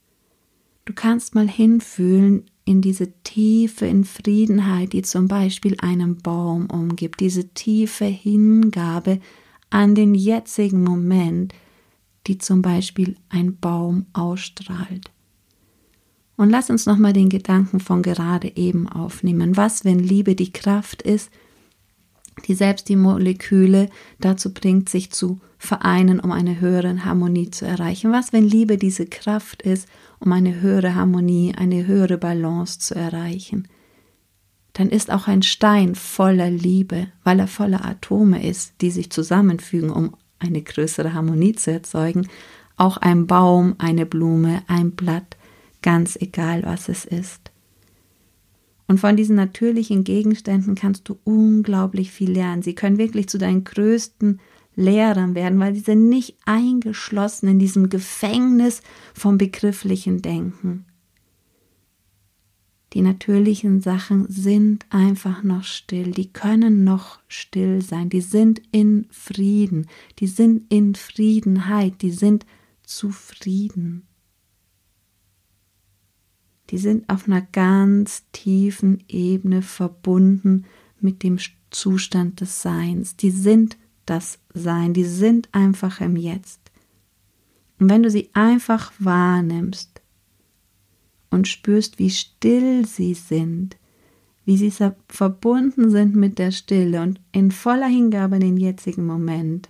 Du 0.86 0.94
kannst 0.94 1.36
mal 1.36 1.50
hinfühlen 1.50 2.46
in 2.64 2.82
diese 2.82 3.12
tiefe 3.24 3.86
Infriedenheit, 3.86 4.94
die 4.94 5.02
zum 5.02 5.28
Beispiel 5.28 5.76
einen 5.80 6.18
Baum 6.18 6.70
umgibt, 6.70 7.20
diese 7.20 7.50
tiefe 7.50 8.06
Hingabe 8.06 9.20
an 9.70 9.96
den 9.96 10.16
jetzigen 10.16 10.84
Moment, 10.84 11.54
die 12.28 12.38
zum 12.38 12.62
Beispiel 12.62 13.16
ein 13.30 13.58
Baum 13.58 14.06
ausstrahlt. 14.14 15.12
Und 16.38 16.50
lass 16.50 16.70
uns 16.70 16.86
nochmal 16.86 17.14
den 17.14 17.30
Gedanken 17.30 17.80
von 17.80 18.02
gerade 18.02 18.56
eben 18.56 18.88
aufnehmen. 18.88 19.58
Was, 19.58 19.84
wenn 19.86 20.00
Liebe 20.00 20.36
die 20.36 20.54
Kraft 20.54 21.02
ist, 21.02 21.32
die 22.46 22.53
selbst 22.53 22.89
die 22.89 22.96
Moleküle 22.96 23.89
dazu 24.20 24.53
bringt, 24.53 24.89
sich 24.89 25.12
zu 25.12 25.39
vereinen, 25.58 26.20
um 26.20 26.32
eine 26.32 26.60
höhere 26.60 27.03
Harmonie 27.03 27.50
zu 27.50 27.65
erreichen. 27.65 28.12
Was, 28.12 28.32
wenn 28.34 28.44
Liebe 28.44 28.77
diese 28.77 29.06
Kraft 29.08 29.62
ist, 29.63 29.88
um 30.20 30.32
eine 30.32 30.62
höhere 30.62 30.96
Harmonie, 30.96 31.53
eine 31.58 31.88
höhere 31.88 32.17
Balance 32.17 32.79
zu 32.79 32.96
erreichen? 32.96 33.67
Dann 34.74 34.89
ist 34.89 35.12
auch 35.12 35.27
ein 35.27 35.41
Stein 35.41 35.96
voller 35.96 36.51
Liebe, 36.51 37.08
weil 37.24 37.39
er 37.39 37.48
voller 37.48 37.84
Atome 37.84 38.48
ist, 38.48 38.75
die 38.82 38.91
sich 38.91 39.10
zusammenfügen, 39.10 39.89
um 39.89 40.15
eine 40.38 40.62
größere 40.62 41.13
Harmonie 41.13 41.53
zu 41.53 41.72
erzeugen. 41.72 42.27
Auch 42.75 42.98
ein 42.98 43.25
Baum, 43.25 43.74
eine 43.79 44.06
Blume, 44.06 44.62
ein 44.67 44.91
Blatt, 44.91 45.36
ganz 45.82 46.15
egal 46.15 46.62
was 46.63 46.89
es 46.89 47.06
ist. 47.06 47.47
Und 48.88 49.00
von 49.00 49.17
diesen 49.17 49.36
natürlichen 49.36 50.03
Gegenständen 50.03 50.75
kannst 50.75 51.10
du 51.10 51.20
unglaublich 51.25 52.12
viel 52.12 52.32
lernen. 52.32 52.62
Sie 52.62 52.74
können 52.74 52.98
wirklich 52.98 53.27
zu 53.27 53.38
deinen 53.38 53.65
größten 53.65 54.39
Lehrern 54.75 55.36
werden, 55.36 55.60
weil 55.60 55.74
sie 55.74 55.82
sind 55.82 56.08
nicht 56.08 56.38
eingeschlossen 56.46 57.50
in 57.50 57.60
diesem 57.60 57.89
Gefängnis 57.89 58.82
vom 59.13 59.38
begrifflichen 59.38 60.22
Denken. 60.22 60.86
Die 62.94 63.01
natürlichen 63.01 63.82
Sachen 63.82 64.27
sind 64.29 64.86
einfach 64.89 65.44
noch 65.44 65.63
still, 65.63 66.12
die 66.12 66.32
können 66.32 66.86
noch 66.86 67.20
still 67.27 67.82
sein, 67.82 68.10
die 68.10 68.22
sind 68.22 68.62
in 68.72 69.08
Frieden, 69.12 69.88
die 70.20 70.27
sind 70.27 70.72
in 70.72 70.96
Friedenheit, 70.96 72.01
die 72.01 72.12
sind 72.12 72.46
zufrieden. 72.84 74.07
Die 76.70 76.78
sind 76.78 77.08
auf 77.10 77.28
einer 77.28 77.42
ganz 77.42 78.24
tiefen 78.32 79.04
Ebene 79.08 79.62
verbunden 79.62 80.66
mit 81.00 81.24
dem 81.24 81.38
Zustand 81.70 82.42
des 82.42 82.62
Seins. 82.62 83.16
Die 83.16 83.32
sind 83.32 83.78
das 84.06 84.40
Sein, 84.54 84.94
die 84.94 85.06
sind 85.06 85.50
einfach 85.52 86.02
im 86.02 86.16
Jetzt. 86.16 86.60
Und 87.80 87.90
wenn 87.90 88.04
du 88.04 88.10
sie 88.10 88.30
einfach 88.34 88.92
wahrnimmst 89.00 90.02
und 91.30 91.48
spürst, 91.48 92.00
wie 92.00 92.10
still 92.10 92.86
sie 92.86 93.14
sind, 93.14 93.78
wie 94.46 94.58
sie 94.58 94.74
verbunden 95.10 95.92
sind 95.92 96.16
mit 96.16 96.40
der 96.40 96.52
Stille 96.52 97.02
und 97.02 97.20
in 97.34 97.52
voller 97.52 97.88
Hingabe 97.88 98.36
in 98.36 98.42
den 98.42 98.58
jetzigen 98.58 99.06
Moment, 99.06 99.70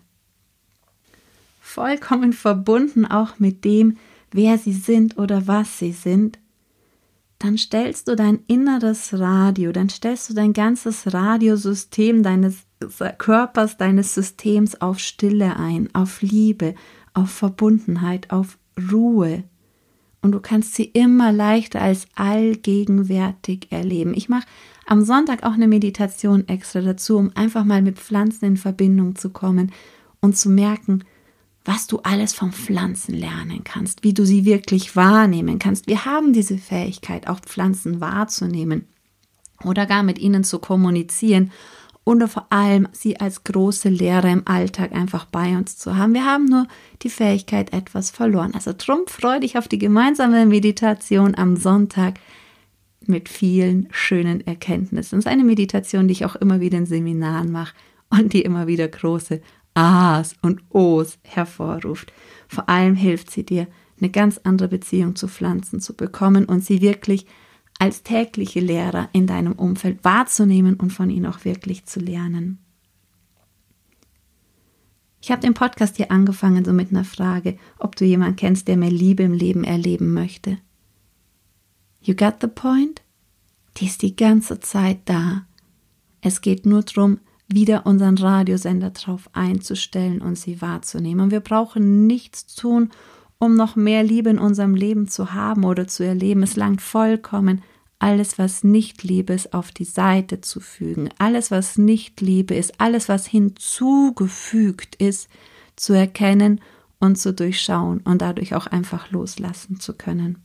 vollkommen 1.59 2.31
verbunden 2.31 3.05
auch 3.05 3.39
mit 3.39 3.65
dem, 3.65 3.97
wer 4.31 4.57
sie 4.57 4.73
sind 4.73 5.17
oder 5.17 5.47
was 5.47 5.79
sie 5.79 5.91
sind, 5.91 6.39
dann 7.39 7.57
stellst 7.57 8.07
du 8.07 8.15
dein 8.15 8.39
inneres 8.47 9.17
Radio, 9.17 9.71
dann 9.71 9.89
stellst 9.89 10.29
du 10.29 10.33
dein 10.33 10.53
ganzes 10.53 11.13
Radiosystem 11.13 12.23
deines 12.23 12.65
Körpers, 13.17 13.77
deines 13.77 14.15
Systems 14.15 14.81
auf 14.81 14.99
Stille 14.99 15.55
ein, 15.55 15.89
auf 15.93 16.21
Liebe, 16.21 16.73
auf 17.13 17.29
Verbundenheit, 17.29 18.31
auf 18.31 18.57
Ruhe. 18.91 19.43
Und 20.21 20.31
du 20.31 20.39
kannst 20.39 20.73
sie 20.73 20.85
immer 20.85 21.31
leichter 21.31 21.81
als 21.81 22.07
allgegenwärtig 22.15 23.67
erleben. 23.71 24.13
Ich 24.15 24.29
mache 24.29 24.47
am 24.87 25.03
Sonntag 25.03 25.43
auch 25.43 25.53
eine 25.53 25.67
Meditation 25.67 26.47
extra 26.47 26.81
dazu, 26.81 27.17
um 27.17 27.31
einfach 27.35 27.65
mal 27.65 27.81
mit 27.81 27.99
Pflanzen 27.99 28.45
in 28.45 28.57
Verbindung 28.57 29.15
zu 29.15 29.29
kommen 29.29 29.71
und 30.21 30.35
zu 30.37 30.49
merken, 30.49 31.03
was 31.67 31.85
du 31.85 31.99
alles 31.99 32.33
von 32.33 32.53
Pflanzen 32.53 33.13
lernen 33.13 33.63
kannst, 33.65 34.03
wie 34.03 34.13
du 34.13 34.25
sie 34.25 34.45
wirklich 34.45 34.95
wahrnehmen 34.95 35.59
kannst. 35.59 35.87
Wir 35.87 36.05
haben 36.05 36.31
diese 36.31 36.57
Fähigkeit, 36.57 37.27
auch 37.27 37.41
Pflanzen 37.41 37.99
wahrzunehmen 37.99 38.87
oder 39.65 39.85
gar 39.85 40.01
mit 40.01 40.17
ihnen 40.17 40.45
zu 40.45 40.59
kommunizieren 40.59 41.51
und 42.05 42.25
vor 42.29 42.47
allem 42.51 42.87
sie 42.93 43.19
als 43.19 43.43
große 43.43 43.89
Lehre 43.89 44.31
im 44.31 44.47
Alltag 44.47 44.93
einfach 44.93 45.25
bei 45.25 45.57
uns 45.57 45.77
zu 45.77 45.97
haben. 45.97 46.13
Wir 46.13 46.23
haben 46.23 46.45
nur 46.45 46.67
die 47.01 47.09
Fähigkeit 47.09 47.73
etwas 47.73 48.11
verloren. 48.11 48.53
Also 48.55 48.71
drum 48.75 49.01
freu 49.07 49.41
dich 49.41 49.57
auf 49.57 49.67
die 49.67 49.77
gemeinsame 49.77 50.45
Meditation 50.45 51.35
am 51.35 51.57
Sonntag 51.57 52.21
mit 53.05 53.27
vielen 53.27 53.89
schönen 53.91 54.39
Erkenntnissen. 54.47 55.19
Es 55.19 55.25
ist 55.25 55.31
eine 55.31 55.43
Meditation, 55.43 56.07
die 56.07 56.13
ich 56.13 56.25
auch 56.25 56.37
immer 56.37 56.61
wieder 56.61 56.77
in 56.77 56.85
Seminaren 56.85 57.51
mache 57.51 57.75
und 58.09 58.31
die 58.31 58.41
immer 58.41 58.67
wieder 58.67 58.87
große 58.87 59.41
A's 59.77 60.35
und 60.41 60.63
O's 60.69 61.19
hervorruft. 61.23 62.11
Vor 62.47 62.67
allem 62.67 62.95
hilft 62.95 63.29
sie 63.29 63.45
dir, 63.45 63.67
eine 63.99 64.09
ganz 64.09 64.39
andere 64.43 64.67
Beziehung 64.67 65.15
zu 65.15 65.27
Pflanzen 65.27 65.79
zu 65.79 65.95
bekommen 65.95 66.45
und 66.45 66.63
sie 66.63 66.81
wirklich 66.81 67.25
als 67.79 68.01
tägliche 68.03 68.59
Lehrer 68.59 69.09
in 69.13 69.27
deinem 69.27 69.53
Umfeld 69.53 70.03
wahrzunehmen 70.03 70.75
und 70.75 70.91
von 70.91 71.09
ihnen 71.09 71.27
auch 71.27 71.45
wirklich 71.45 71.85
zu 71.85 71.99
lernen. 71.99 72.57
Ich 75.21 75.31
habe 75.31 75.41
den 75.41 75.53
Podcast 75.53 75.97
hier 75.97 76.11
angefangen 76.11 76.65
so 76.65 76.73
mit 76.73 76.89
einer 76.89 77.03
Frage, 77.03 77.57
ob 77.77 77.95
du 77.95 78.05
jemanden 78.05 78.35
kennst, 78.35 78.67
der 78.67 78.77
mehr 78.77 78.91
Liebe 78.91 79.23
im 79.23 79.33
Leben 79.33 79.63
erleben 79.63 80.13
möchte. 80.13 80.57
You 82.01 82.15
got 82.15 82.35
the 82.41 82.47
point? 82.47 83.01
Die 83.77 83.85
ist 83.85 84.01
die 84.01 84.15
ganze 84.15 84.59
Zeit 84.59 85.01
da. 85.05 85.45
Es 86.21 86.41
geht 86.41 86.65
nur 86.65 86.81
darum, 86.81 87.19
wieder 87.47 87.85
unseren 87.85 88.17
Radiosender 88.17 88.91
drauf 88.91 89.29
einzustellen 89.33 90.21
und 90.21 90.37
sie 90.37 90.61
wahrzunehmen. 90.61 91.25
Und 91.25 91.31
wir 91.31 91.39
brauchen 91.39 92.07
nichts 92.07 92.55
tun, 92.55 92.89
um 93.39 93.55
noch 93.55 93.75
mehr 93.75 94.03
Liebe 94.03 94.29
in 94.29 94.39
unserem 94.39 94.75
Leben 94.75 95.07
zu 95.07 95.33
haben 95.33 95.63
oder 95.63 95.87
zu 95.87 96.03
erleben. 96.03 96.43
Es 96.43 96.55
langt 96.55 96.81
vollkommen, 96.81 97.61
alles, 97.99 98.37
was 98.37 98.63
nicht 98.63 99.03
Liebe 99.03 99.33
ist, 99.33 99.53
auf 99.53 99.71
die 99.71 99.85
Seite 99.85 100.41
zu 100.41 100.59
fügen. 100.59 101.09
Alles, 101.17 101.49
was 101.49 101.77
nicht 101.77 102.21
Liebe 102.21 102.53
ist, 102.53 102.79
alles, 102.79 103.09
was 103.09 103.25
hinzugefügt 103.25 104.95
ist, 104.95 105.29
zu 105.75 105.93
erkennen 105.93 106.61
und 106.99 107.17
zu 107.17 107.33
durchschauen 107.33 108.01
und 108.01 108.21
dadurch 108.21 108.55
auch 108.55 108.67
einfach 108.67 109.11
loslassen 109.11 109.79
zu 109.79 109.93
können. 109.93 110.39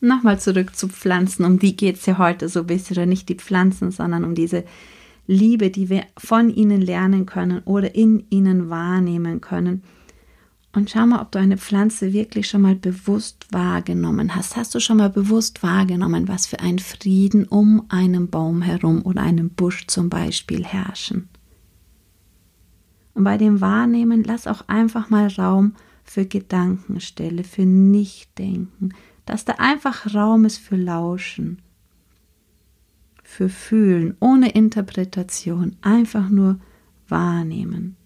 Nochmal 0.00 0.38
zurück 0.38 0.76
zu 0.76 0.88
Pflanzen, 0.88 1.44
um 1.44 1.58
die 1.58 1.74
geht 1.74 1.96
es 1.96 2.06
ja 2.06 2.18
heute 2.18 2.48
so 2.48 2.60
ein 2.60 2.66
bisschen, 2.66 3.08
nicht 3.08 3.28
die 3.28 3.36
Pflanzen, 3.36 3.90
sondern 3.90 4.24
um 4.24 4.34
diese 4.34 4.64
Liebe, 5.26 5.70
die 5.70 5.88
wir 5.88 6.04
von 6.16 6.50
ihnen 6.50 6.80
lernen 6.80 7.26
können 7.26 7.60
oder 7.64 7.94
in 7.94 8.24
ihnen 8.30 8.70
wahrnehmen 8.70 9.40
können. 9.40 9.82
Und 10.72 10.90
schau 10.90 11.06
mal, 11.06 11.22
ob 11.22 11.32
du 11.32 11.38
eine 11.38 11.56
Pflanze 11.56 12.12
wirklich 12.12 12.48
schon 12.48 12.60
mal 12.60 12.74
bewusst 12.74 13.46
wahrgenommen 13.50 14.34
hast. 14.34 14.56
Hast 14.56 14.74
du 14.74 14.80
schon 14.80 14.98
mal 14.98 15.08
bewusst 15.08 15.62
wahrgenommen, 15.62 16.28
was 16.28 16.46
für 16.46 16.60
ein 16.60 16.78
Frieden 16.78 17.44
um 17.44 17.86
einen 17.88 18.28
Baum 18.28 18.60
herum 18.60 19.02
oder 19.02 19.22
einen 19.22 19.50
Busch 19.50 19.86
zum 19.86 20.10
Beispiel 20.10 20.64
herrschen? 20.64 21.28
Und 23.14 23.24
bei 23.24 23.38
dem 23.38 23.62
Wahrnehmen 23.62 24.22
lass 24.22 24.46
auch 24.46 24.68
einfach 24.68 25.08
mal 25.08 25.28
Raum 25.28 25.74
für 26.04 26.26
Gedankenstelle, 26.26 27.42
für 27.42 27.64
Nichtdenken, 27.64 28.94
dass 29.24 29.46
da 29.46 29.54
einfach 29.58 30.14
Raum 30.14 30.44
ist 30.44 30.58
für 30.58 30.76
Lauschen 30.76 31.62
für 33.26 33.48
Fühlen, 33.48 34.16
ohne 34.20 34.52
Interpretation, 34.52 35.74
einfach 35.82 36.30
nur 36.30 36.60
wahrnehmen. 37.08 37.96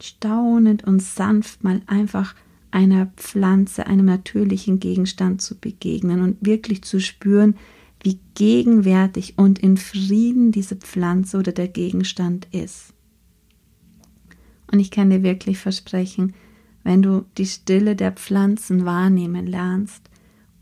Staunend 0.00 0.84
und 0.84 1.00
sanft 1.00 1.62
mal 1.62 1.80
einfach 1.86 2.34
einer 2.72 3.06
Pflanze, 3.16 3.86
einem 3.86 4.06
natürlichen 4.06 4.80
Gegenstand 4.80 5.40
zu 5.40 5.56
begegnen 5.56 6.22
und 6.22 6.38
wirklich 6.44 6.82
zu 6.82 7.00
spüren, 7.00 7.54
wie 8.02 8.18
gegenwärtig 8.34 9.34
und 9.38 9.60
in 9.60 9.76
Frieden 9.76 10.50
diese 10.50 10.74
Pflanze 10.74 11.38
oder 11.38 11.52
der 11.52 11.68
Gegenstand 11.68 12.48
ist. 12.50 12.92
Und 14.72 14.80
ich 14.80 14.90
kann 14.90 15.10
dir 15.10 15.22
wirklich 15.22 15.58
versprechen, 15.58 16.34
wenn 16.82 17.00
du 17.00 17.24
die 17.38 17.46
Stille 17.46 17.94
der 17.94 18.10
Pflanzen 18.10 18.84
wahrnehmen 18.84 19.46
lernst, 19.46 20.10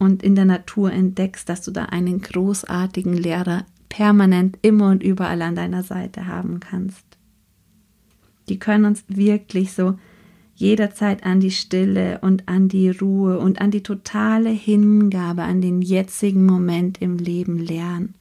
und 0.00 0.22
in 0.22 0.34
der 0.34 0.46
Natur 0.46 0.90
entdeckst, 0.90 1.48
dass 1.48 1.60
du 1.60 1.70
da 1.70 1.84
einen 1.84 2.22
großartigen 2.22 3.12
Lehrer 3.12 3.66
permanent 3.90 4.58
immer 4.62 4.88
und 4.88 5.02
überall 5.02 5.42
an 5.42 5.54
deiner 5.54 5.82
Seite 5.82 6.26
haben 6.26 6.58
kannst. 6.58 7.04
Die 8.48 8.58
können 8.58 8.86
uns 8.86 9.04
wirklich 9.08 9.74
so 9.74 9.98
jederzeit 10.54 11.24
an 11.24 11.40
die 11.40 11.50
Stille 11.50 12.18
und 12.22 12.48
an 12.48 12.68
die 12.68 12.88
Ruhe 12.88 13.38
und 13.38 13.60
an 13.60 13.70
die 13.70 13.82
totale 13.82 14.48
Hingabe 14.48 15.42
an 15.42 15.60
den 15.60 15.82
jetzigen 15.82 16.46
Moment 16.46 17.00
im 17.02 17.18
Leben 17.18 17.58
lernen. 17.58 18.14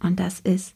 Und 0.00 0.20
das 0.20 0.38
ist 0.40 0.74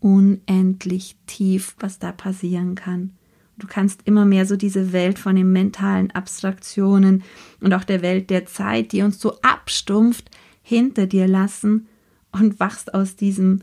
unendlich 0.00 1.16
tief, 1.26 1.76
was 1.78 2.00
da 2.00 2.10
passieren 2.10 2.74
kann. 2.74 3.12
Du 3.58 3.66
kannst 3.66 4.00
immer 4.04 4.24
mehr 4.24 4.46
so 4.46 4.56
diese 4.56 4.92
Welt 4.92 5.18
von 5.18 5.36
den 5.36 5.52
mentalen 5.52 6.10
Abstraktionen 6.10 7.22
und 7.60 7.74
auch 7.74 7.84
der 7.84 8.02
Welt 8.02 8.30
der 8.30 8.46
Zeit, 8.46 8.92
die 8.92 9.02
uns 9.02 9.20
so 9.20 9.38
abstumpft, 9.42 10.30
hinter 10.62 11.06
dir 11.06 11.26
lassen 11.26 11.86
und 12.30 12.60
wachst 12.60 12.94
aus 12.94 13.16
diesem 13.16 13.62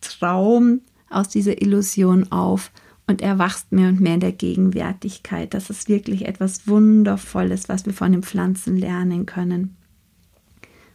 Traum, 0.00 0.80
aus 1.08 1.28
dieser 1.28 1.62
Illusion 1.62 2.30
auf 2.30 2.70
und 3.06 3.22
erwachst 3.22 3.72
mehr 3.72 3.88
und 3.88 4.00
mehr 4.00 4.14
in 4.14 4.20
der 4.20 4.32
Gegenwärtigkeit. 4.32 5.54
Das 5.54 5.70
ist 5.70 5.88
wirklich 5.88 6.26
etwas 6.26 6.66
Wundervolles, 6.66 7.68
was 7.68 7.86
wir 7.86 7.92
von 7.92 8.12
den 8.12 8.22
Pflanzen 8.22 8.76
lernen 8.76 9.26
können. 9.26 9.76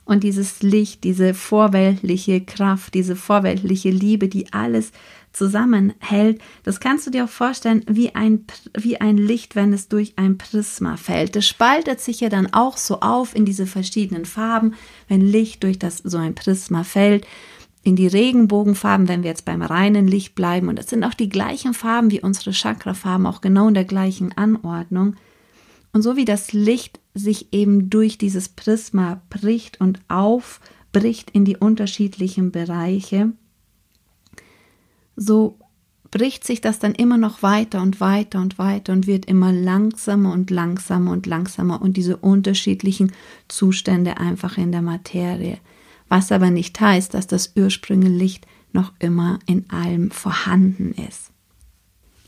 Und 0.07 0.23
dieses 0.23 0.61
Licht, 0.61 1.03
diese 1.03 1.33
vorweltliche 1.33 2.39
Kraft, 2.39 2.93
diese 2.93 3.17
vorweltliche 3.17 3.89
Liebe, 3.89 4.29
die 4.29 4.53
alles 4.53 4.93
zusammenhält, 5.33 6.39
das 6.63 6.79
kannst 6.79 7.05
du 7.05 7.11
dir 7.11 7.25
auch 7.25 7.29
vorstellen 7.29 7.83
wie 7.89 8.15
ein, 8.15 8.45
wie 8.73 9.01
ein 9.01 9.17
Licht, 9.17 9.57
wenn 9.57 9.73
es 9.73 9.89
durch 9.89 10.13
ein 10.15 10.37
Prisma 10.37 10.95
fällt. 10.95 11.35
Das 11.35 11.45
spaltet 11.45 11.99
sich 11.99 12.21
ja 12.21 12.29
dann 12.29 12.53
auch 12.53 12.77
so 12.77 13.01
auf 13.01 13.35
in 13.35 13.43
diese 13.43 13.67
verschiedenen 13.67 14.23
Farben, 14.23 14.75
wenn 15.09 15.19
Licht 15.19 15.63
durch 15.63 15.77
das, 15.77 15.97
so 15.97 16.17
ein 16.17 16.35
Prisma 16.35 16.85
fällt. 16.85 17.27
In 17.83 17.97
die 17.97 18.07
Regenbogenfarben, 18.07 19.09
wenn 19.09 19.23
wir 19.23 19.29
jetzt 19.29 19.43
beim 19.43 19.61
reinen 19.61 20.07
Licht 20.07 20.35
bleiben. 20.35 20.69
Und 20.69 20.79
das 20.79 20.89
sind 20.89 21.03
auch 21.03 21.15
die 21.15 21.29
gleichen 21.29 21.73
Farben 21.73 22.11
wie 22.11 22.21
unsere 22.21 22.53
Chakrafarben, 22.53 23.25
auch 23.25 23.41
genau 23.41 23.67
in 23.67 23.73
der 23.73 23.85
gleichen 23.85 24.31
Anordnung. 24.37 25.17
Und 25.91 26.01
so 26.01 26.15
wie 26.15 26.25
das 26.25 26.53
Licht 26.53 27.01
sich 27.17 27.51
eben 27.51 27.89
durch 27.89 28.17
dieses 28.17 28.49
Prisma 28.49 29.21
bricht 29.29 29.81
und 29.81 29.99
aufbricht 30.07 31.31
in 31.31 31.45
die 31.45 31.57
unterschiedlichen 31.57 32.51
Bereiche, 32.51 33.31
so 35.15 35.57
bricht 36.11 36.45
sich 36.45 36.61
das 36.61 36.79
dann 36.79 36.95
immer 36.95 37.17
noch 37.17 37.43
weiter 37.43 37.81
und 37.81 37.99
weiter 37.99 38.39
und 38.39 38.57
weiter 38.57 38.93
und 38.93 39.07
wird 39.07 39.25
immer 39.25 39.51
langsamer 39.51 40.31
und 40.31 40.49
langsamer 40.49 41.11
und 41.11 41.25
langsamer 41.25 41.81
und 41.81 41.97
diese 41.97 42.17
unterschiedlichen 42.17 43.11
Zustände 43.47 44.17
einfach 44.17 44.57
in 44.57 44.71
der 44.71 44.81
Materie. 44.81 45.57
Was 46.07 46.31
aber 46.31 46.49
nicht 46.49 46.79
heißt, 46.79 47.13
dass 47.13 47.27
das 47.27 47.53
ursprüngliche 47.55 48.13
Licht 48.13 48.47
noch 48.71 48.93
immer 48.99 49.39
in 49.45 49.69
allem 49.69 50.11
vorhanden 50.11 50.93
ist. 51.09 51.31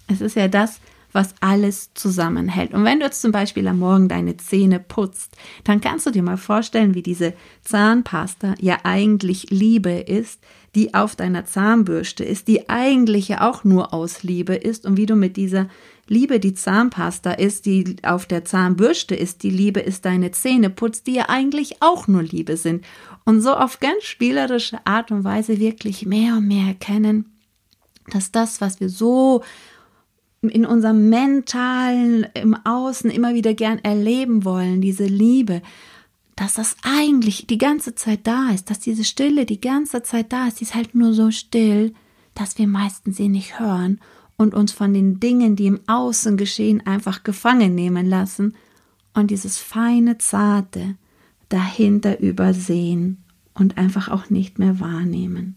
Es 0.08 0.22
ist 0.22 0.36
ja 0.36 0.48
das, 0.48 0.79
was 1.12 1.34
alles 1.39 1.94
zusammenhält. 1.94 2.74
Und 2.74 2.84
wenn 2.84 3.00
du 3.00 3.06
jetzt 3.06 3.22
zum 3.22 3.32
Beispiel 3.32 3.68
am 3.68 3.80
Morgen 3.80 4.08
deine 4.08 4.38
Zähne 4.38 4.80
putzt, 4.80 5.36
dann 5.63 5.82
kannst 5.82 6.06
du 6.06 6.12
dir 6.12 6.24
mal 6.24 6.38
vorstellen, 6.38 6.96
wie 6.96 7.04
diese 7.04 7.34
Zahnpasta 7.63 8.56
ja 8.60 8.78
eigentlich 8.84 9.50
Liebe 9.50 9.92
ist, 9.92 10.39
die 10.75 10.94
auf 10.94 11.16
deiner 11.16 11.46
Zahnbürste 11.46 12.24
ist, 12.24 12.48
die 12.48 12.70
eigentlich 12.70 13.28
ja 13.28 13.50
auch 13.50 13.63
nur 13.63 13.94
aus 13.94 14.24
Liebe 14.24 14.56
ist 14.56 14.86
und 14.86 14.98
wie 14.98 15.08
du 15.08 15.16
mit 15.16 15.36
dieser 15.36 15.68
Liebe, 16.08 16.39
die 16.39 16.56
Zahnpasta 16.56 17.34
ist, 17.34 17.66
die 17.66 17.98
auf 18.04 18.25
der 18.25 18.44
Zahnbürste 18.44 19.16
ist, 19.16 19.44
die 19.44 19.51
Liebe 19.51 19.80
ist 19.80 20.06
deine 20.06 20.32
Zähne 20.32 20.70
putzt, 20.70 21.06
die 21.08 21.13
ja 21.13 21.30
eigentlich 21.30 21.82
auch 21.82 22.08
nur 22.08 22.24
Liebe 22.24 22.58
sind. 22.58 22.84
Und 23.25 23.42
so 23.42 23.54
auf 23.54 23.80
ganz 23.80 24.04
spielerische 24.06 24.80
Art 24.86 25.12
und 25.12 25.24
Weise 25.24 25.60
wirklich 25.60 26.06
mehr 26.08 26.38
und 26.38 26.48
mehr 26.48 26.68
erkennen, 26.68 27.25
dass 28.10 28.32
das, 28.32 28.60
was 28.60 28.80
wir 28.80 28.89
so 28.89 29.44
in 30.41 30.65
unserem 30.65 31.10
mentalen, 31.10 32.27
im 32.34 32.55
Außen 32.55 33.10
immer 33.10 33.34
wieder 33.34 33.53
gern 33.53 33.79
erleben 33.79 34.46
wollen, 34.46 34.81
diese 34.81 35.05
Liebe, 35.05 35.62
dass 36.36 36.53
das 36.53 36.77
eigentlich 36.84 37.48
die 37.48 37.58
ganze 37.58 37.96
Zeit 37.96 38.25
da 38.25 38.51
ist, 38.51 38.69
dass 38.69 38.79
diese 38.79 39.03
Stille 39.03 39.46
die 39.46 39.60
ganze 39.60 40.03
Zeit 40.03 40.31
da 40.31 40.48
ist, 40.48 40.60
die 40.60 40.63
ist 40.63 40.75
halt 40.75 40.96
nur 40.96 41.13
so 41.13 41.31
still, 41.31 41.93
dass 42.34 42.58
wir 42.58 42.67
meistens 42.67 43.17
sie 43.17 43.27
nicht 43.27 43.60
hören 43.60 44.00
und 44.38 44.53
uns 44.53 44.72
von 44.72 44.93
den 44.93 45.19
Dingen, 45.19 45.58
die 45.58 45.67
im 45.67 45.81
Außen 45.88 46.38
geschehen, 46.38 46.86
einfach 46.88 47.24
gefangen 47.24 47.75
nehmen 47.75 48.05
lassen 48.05 48.55
und 49.13 49.31
dieses 49.31 49.58
feine, 49.58 50.17
zarte 50.17 50.96
dahinter 51.50 52.22
übersehen 52.22 53.24
und 53.53 53.77
einfach 53.77 54.08
auch 54.08 54.29
nicht 54.29 54.60
mehr 54.60 54.79
wahrnehmen. 54.79 55.55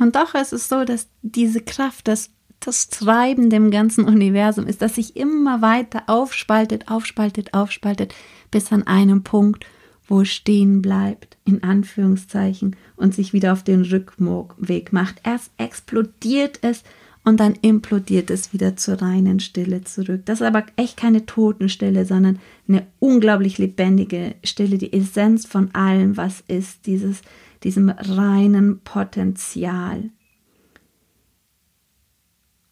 Und 0.00 0.16
doch 0.16 0.34
ist 0.34 0.52
es 0.52 0.68
so, 0.68 0.84
dass 0.84 1.08
diese 1.22 1.60
Kraft, 1.60 2.08
das, 2.08 2.30
das 2.60 2.88
Treiben 2.88 3.50
dem 3.50 3.70
ganzen 3.70 4.04
Universum 4.04 4.66
ist, 4.66 4.82
dass 4.82 4.96
sich 4.96 5.16
immer 5.16 5.62
weiter 5.62 6.02
aufspaltet, 6.06 6.88
aufspaltet, 6.90 7.54
aufspaltet, 7.54 8.14
bis 8.50 8.72
an 8.72 8.86
einem 8.86 9.22
Punkt, 9.22 9.66
wo 10.06 10.22
es 10.22 10.28
stehen 10.28 10.82
bleibt, 10.82 11.38
in 11.44 11.62
Anführungszeichen, 11.62 12.76
und 12.96 13.14
sich 13.14 13.32
wieder 13.32 13.52
auf 13.52 13.62
den 13.62 13.82
Rückweg 13.82 14.92
macht. 14.92 15.20
Erst 15.24 15.50
explodiert 15.56 16.58
es 16.62 16.82
und 17.24 17.40
dann 17.40 17.54
implodiert 17.62 18.30
es 18.30 18.52
wieder 18.52 18.76
zur 18.76 19.00
reinen 19.00 19.40
Stille 19.40 19.84
zurück. 19.84 20.22
Das 20.24 20.40
ist 20.40 20.46
aber 20.46 20.64
echt 20.76 20.96
keine 20.96 21.26
Totenstille, 21.26 22.04
sondern 22.04 22.38
eine 22.68 22.86
unglaublich 22.98 23.58
lebendige 23.58 24.34
Stille, 24.44 24.78
die 24.78 24.92
Essenz 24.92 25.46
von 25.46 25.74
allem, 25.74 26.16
was 26.16 26.42
ist, 26.48 26.86
dieses 26.86 27.22
diesem 27.62 27.90
reinen 27.90 28.80
Potenzial. 28.80 30.10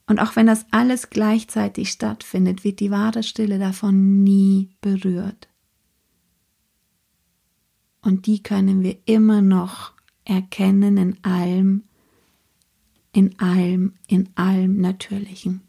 Und 0.08 0.20
auch 0.20 0.36
wenn 0.36 0.46
das 0.46 0.64
alles 0.70 1.10
gleichzeitig 1.10 1.90
stattfindet, 1.90 2.64
wird 2.64 2.80
die 2.80 2.90
wahre 2.90 3.22
Stille 3.22 3.58
davon 3.58 4.24
nie 4.24 4.70
berührt. 4.80 5.48
Und 8.00 8.26
die 8.26 8.42
können 8.42 8.82
wir 8.82 8.96
immer 9.04 9.42
noch 9.42 9.92
erkennen 10.24 10.96
in 10.96 11.24
allem, 11.24 11.82
in 13.12 13.38
allem, 13.38 13.94
in 14.06 14.30
allem 14.34 14.80
Natürlichen. 14.80 15.60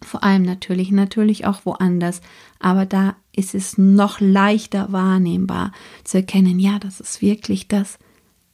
Vor 0.00 0.22
allem 0.22 0.42
natürlich, 0.42 0.92
natürlich 0.92 1.44
auch 1.44 1.66
woanders, 1.66 2.20
aber 2.60 2.86
da 2.86 3.16
ist 3.32 3.54
es 3.54 3.76
noch 3.76 4.20
leichter 4.20 4.92
wahrnehmbar 4.92 5.72
zu 6.04 6.18
erkennen, 6.18 6.58
ja, 6.60 6.78
das 6.78 7.00
ist 7.00 7.20
wirklich 7.20 7.68
das, 7.68 7.98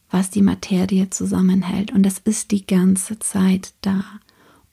was 0.09 0.29
die 0.29 0.41
Materie 0.41 1.09
zusammenhält. 1.09 1.91
Und 1.91 2.03
das 2.03 2.17
ist 2.17 2.51
die 2.51 2.65
ganze 2.65 3.19
Zeit 3.19 3.73
da. 3.81 4.03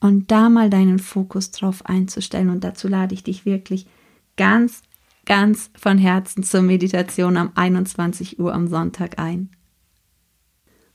Und 0.04 0.30
da 0.30 0.50
mal 0.50 0.68
deinen 0.68 0.98
Fokus 0.98 1.50
drauf 1.50 1.86
einzustellen. 1.86 2.50
Und 2.50 2.62
dazu 2.62 2.88
lade 2.88 3.14
ich 3.14 3.22
dich 3.24 3.46
wirklich 3.46 3.86
ganz, 4.36 4.82
ganz 5.24 5.70
von 5.78 5.96
Herzen 5.96 6.42
zur 6.42 6.60
Meditation 6.60 7.38
am 7.38 7.52
21 7.54 8.38
Uhr 8.38 8.52
am 8.52 8.68
Sonntag 8.68 9.18
ein. 9.18 9.48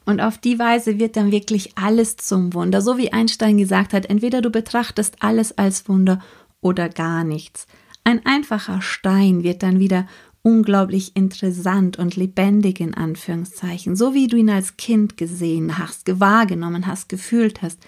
Und 0.06 0.22
auf 0.22 0.38
die 0.38 0.60
Weise 0.60 1.00
wird 1.00 1.15
dann 1.15 1.32
wirklich 1.32 1.76
alles 1.76 2.17
zum 2.17 2.54
Wunder. 2.54 2.84
So 2.84 3.00
wie 3.00 3.12
Einstein 3.12 3.58
gesagt 3.58 3.93
hat, 3.93 4.06
entweder 4.06 4.43
du 4.43 4.52
betrachtest 4.52 5.24
alles 5.24 5.58
als 5.58 5.89
Wunder 5.89 6.19
oder 6.62 6.88
gar 6.88 7.24
nichts. 7.24 7.65
Ein 8.04 8.24
einfacher 8.28 8.84
Stein 8.84 9.41
wird 9.41 9.63
dann 9.63 9.80
wieder 9.80 10.06
unglaublich 10.43 11.15
interessant 11.15 11.98
und 11.98 12.15
lebendig 12.15 12.80
in 12.80 12.93
Anführungszeichen, 12.93 13.95
so 13.95 14.13
wie 14.13 14.28
du 14.28 14.38
ihn 14.38 14.52
als 14.52 14.78
Kind 14.78 15.17
gesehen 15.17 15.80
hast, 15.80 16.19
wahrgenommen 16.19 16.86
hast, 16.86 17.10
gefühlt 17.10 17.63
hast. 17.63 17.80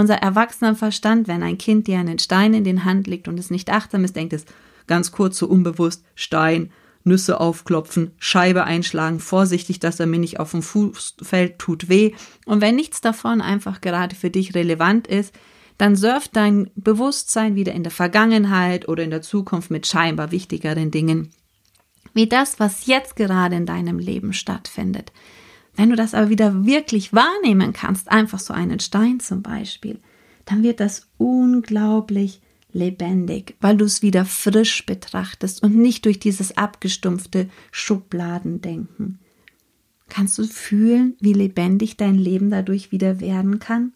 Unser 0.00 0.14
erwachsener 0.14 0.74
Verstand, 0.74 1.28
wenn 1.28 1.42
ein 1.42 1.58
Kind 1.58 1.86
dir 1.86 1.98
einen 1.98 2.18
Stein 2.18 2.54
in 2.54 2.64
den 2.64 2.86
Hand 2.86 3.06
legt 3.06 3.28
und 3.28 3.38
es 3.38 3.50
nicht 3.50 3.68
achtsam 3.68 4.02
ist, 4.02 4.16
denkt 4.16 4.32
es 4.32 4.46
ganz 4.86 5.12
kurz 5.12 5.36
so 5.36 5.46
unbewusst 5.46 6.02
Stein, 6.14 6.70
Nüsse 7.04 7.38
aufklopfen, 7.38 8.12
Scheibe 8.18 8.64
einschlagen, 8.64 9.20
vorsichtig, 9.20 9.78
dass 9.78 10.00
er 10.00 10.06
mir 10.06 10.18
nicht 10.18 10.40
auf 10.40 10.52
den 10.52 10.62
Fuß 10.62 11.16
fällt, 11.20 11.58
tut 11.58 11.90
weh. 11.90 12.12
Und 12.46 12.62
wenn 12.62 12.76
nichts 12.76 13.02
davon 13.02 13.42
einfach 13.42 13.82
gerade 13.82 14.16
für 14.16 14.30
dich 14.30 14.54
relevant 14.54 15.06
ist, 15.06 15.34
dann 15.76 15.96
surft 15.96 16.34
dein 16.34 16.70
Bewusstsein 16.76 17.54
wieder 17.54 17.72
in 17.72 17.82
der 17.82 17.92
Vergangenheit 17.92 18.88
oder 18.88 19.02
in 19.02 19.10
der 19.10 19.20
Zukunft 19.20 19.70
mit 19.70 19.86
scheinbar 19.86 20.30
wichtigeren 20.30 20.90
Dingen 20.90 21.30
wie 22.14 22.26
das, 22.26 22.58
was 22.58 22.86
jetzt 22.86 23.16
gerade 23.16 23.56
in 23.56 23.66
deinem 23.66 23.98
Leben 23.98 24.32
stattfindet. 24.32 25.12
Wenn 25.74 25.90
du 25.90 25.96
das 25.96 26.14
aber 26.14 26.28
wieder 26.28 26.66
wirklich 26.66 27.12
wahrnehmen 27.12 27.72
kannst, 27.72 28.10
einfach 28.10 28.38
so 28.38 28.52
einen 28.52 28.80
Stein 28.80 29.20
zum 29.20 29.42
Beispiel, 29.42 29.98
dann 30.44 30.62
wird 30.62 30.80
das 30.80 31.08
unglaublich 31.16 32.40
lebendig, 32.72 33.56
weil 33.60 33.76
du 33.76 33.84
es 33.84 34.02
wieder 34.02 34.24
frisch 34.24 34.84
betrachtest 34.86 35.62
und 35.62 35.76
nicht 35.76 36.04
durch 36.04 36.18
dieses 36.18 36.56
abgestumpfte 36.56 37.48
Schubladendenken. 37.70 39.18
Kannst 40.08 40.38
du 40.38 40.44
fühlen, 40.44 41.16
wie 41.20 41.32
lebendig 41.32 41.96
dein 41.96 42.16
Leben 42.16 42.50
dadurch 42.50 42.90
wieder 42.90 43.20
werden 43.20 43.58
kann? 43.58 43.92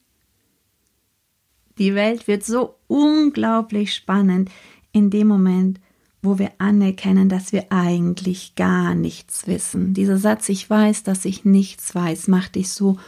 Die 1.78 1.94
Welt 1.94 2.28
wird 2.28 2.44
so 2.44 2.76
unglaublich 2.86 3.94
spannend 3.94 4.50
in 4.92 5.10
dem 5.10 5.26
Moment, 5.26 5.80
wo 6.24 6.38
wir 6.38 6.52
anerkennen, 6.58 7.28
dass 7.28 7.52
wir 7.52 7.66
eigentlich 7.70 8.54
gar 8.54 8.94
nichts 8.94 9.46
wissen. 9.46 9.94
Dieser 9.94 10.18
Satz, 10.18 10.48
ich 10.48 10.68
weiß, 10.68 11.02
dass 11.02 11.24
ich 11.24 11.44
nichts 11.44 11.94
weiß, 11.94 12.28
macht 12.28 12.54
dich 12.54 12.70
so 12.70 12.98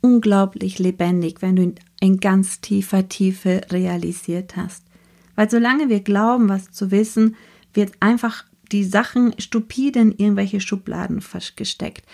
unglaublich 0.00 0.78
lebendig, 0.78 1.42
wenn 1.42 1.56
du 1.56 1.62
ihn 1.62 1.74
in 2.00 2.20
ganz 2.20 2.60
tiefer 2.60 3.08
Tiefe 3.08 3.62
realisiert 3.70 4.56
hast. 4.56 4.84
Weil 5.34 5.50
solange 5.50 5.88
wir 5.88 6.00
glauben, 6.00 6.48
was 6.48 6.70
zu 6.70 6.90
wissen, 6.90 7.36
wird 7.72 7.92
einfach 8.00 8.44
die 8.72 8.84
Sachen 8.84 9.34
stupide 9.38 10.00
in 10.00 10.12
irgendwelche 10.12 10.60
Schubladen 10.60 11.22
gesteckt. 11.56 12.04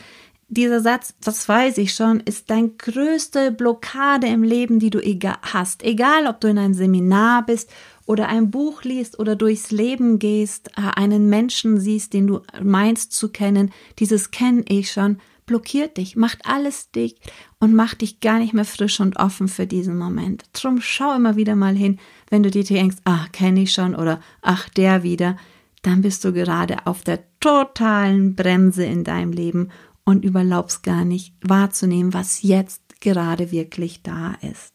Dieser 0.48 0.80
Satz, 0.80 1.14
das 1.24 1.48
weiß 1.48 1.78
ich 1.78 1.94
schon, 1.94 2.20
ist 2.20 2.50
dein 2.50 2.76
größte 2.76 3.52
Blockade 3.52 4.26
im 4.26 4.42
Leben, 4.42 4.78
die 4.80 4.90
du 4.90 5.00
hast. 5.00 5.82
Egal, 5.82 6.26
ob 6.26 6.40
du 6.40 6.48
in 6.48 6.58
einem 6.58 6.74
Seminar 6.74 7.46
bist 7.46 7.70
oder 8.12 8.28
ein 8.28 8.50
Buch 8.50 8.82
liest 8.82 9.18
oder 9.18 9.36
durchs 9.36 9.70
Leben 9.70 10.18
gehst, 10.18 10.68
äh, 10.76 10.82
einen 10.96 11.30
Menschen 11.30 11.80
siehst, 11.80 12.12
den 12.12 12.26
du 12.26 12.40
meinst 12.62 13.12
zu 13.12 13.30
kennen, 13.30 13.72
dieses 13.98 14.30
kenne 14.30 14.64
ich 14.68 14.92
schon, 14.92 15.16
blockiert 15.46 15.96
dich, 15.96 16.14
macht 16.14 16.40
alles 16.44 16.90
dick 16.90 17.16
und 17.58 17.74
macht 17.74 18.02
dich 18.02 18.20
gar 18.20 18.38
nicht 18.38 18.52
mehr 18.52 18.66
frisch 18.66 19.00
und 19.00 19.18
offen 19.18 19.48
für 19.48 19.66
diesen 19.66 19.96
Moment. 19.96 20.44
Drum 20.52 20.82
schau 20.82 21.16
immer 21.16 21.36
wieder 21.36 21.56
mal 21.56 21.74
hin, 21.74 21.98
wenn 22.28 22.42
du 22.42 22.50
dir 22.50 22.64
denkst, 22.64 22.98
ach, 23.04 23.32
kenne 23.32 23.62
ich 23.62 23.72
schon 23.72 23.94
oder 23.94 24.20
ach, 24.42 24.68
der 24.68 25.02
wieder, 25.02 25.38
dann 25.80 26.02
bist 26.02 26.22
du 26.26 26.34
gerade 26.34 26.86
auf 26.86 27.04
der 27.04 27.20
totalen 27.40 28.36
Bremse 28.36 28.84
in 28.84 29.04
deinem 29.04 29.32
Leben 29.32 29.70
und 30.04 30.22
überlaubst 30.22 30.82
gar 30.82 31.06
nicht 31.06 31.34
wahrzunehmen, 31.40 32.12
was 32.12 32.42
jetzt 32.42 33.00
gerade 33.00 33.50
wirklich 33.50 34.02
da 34.02 34.34
ist. 34.42 34.74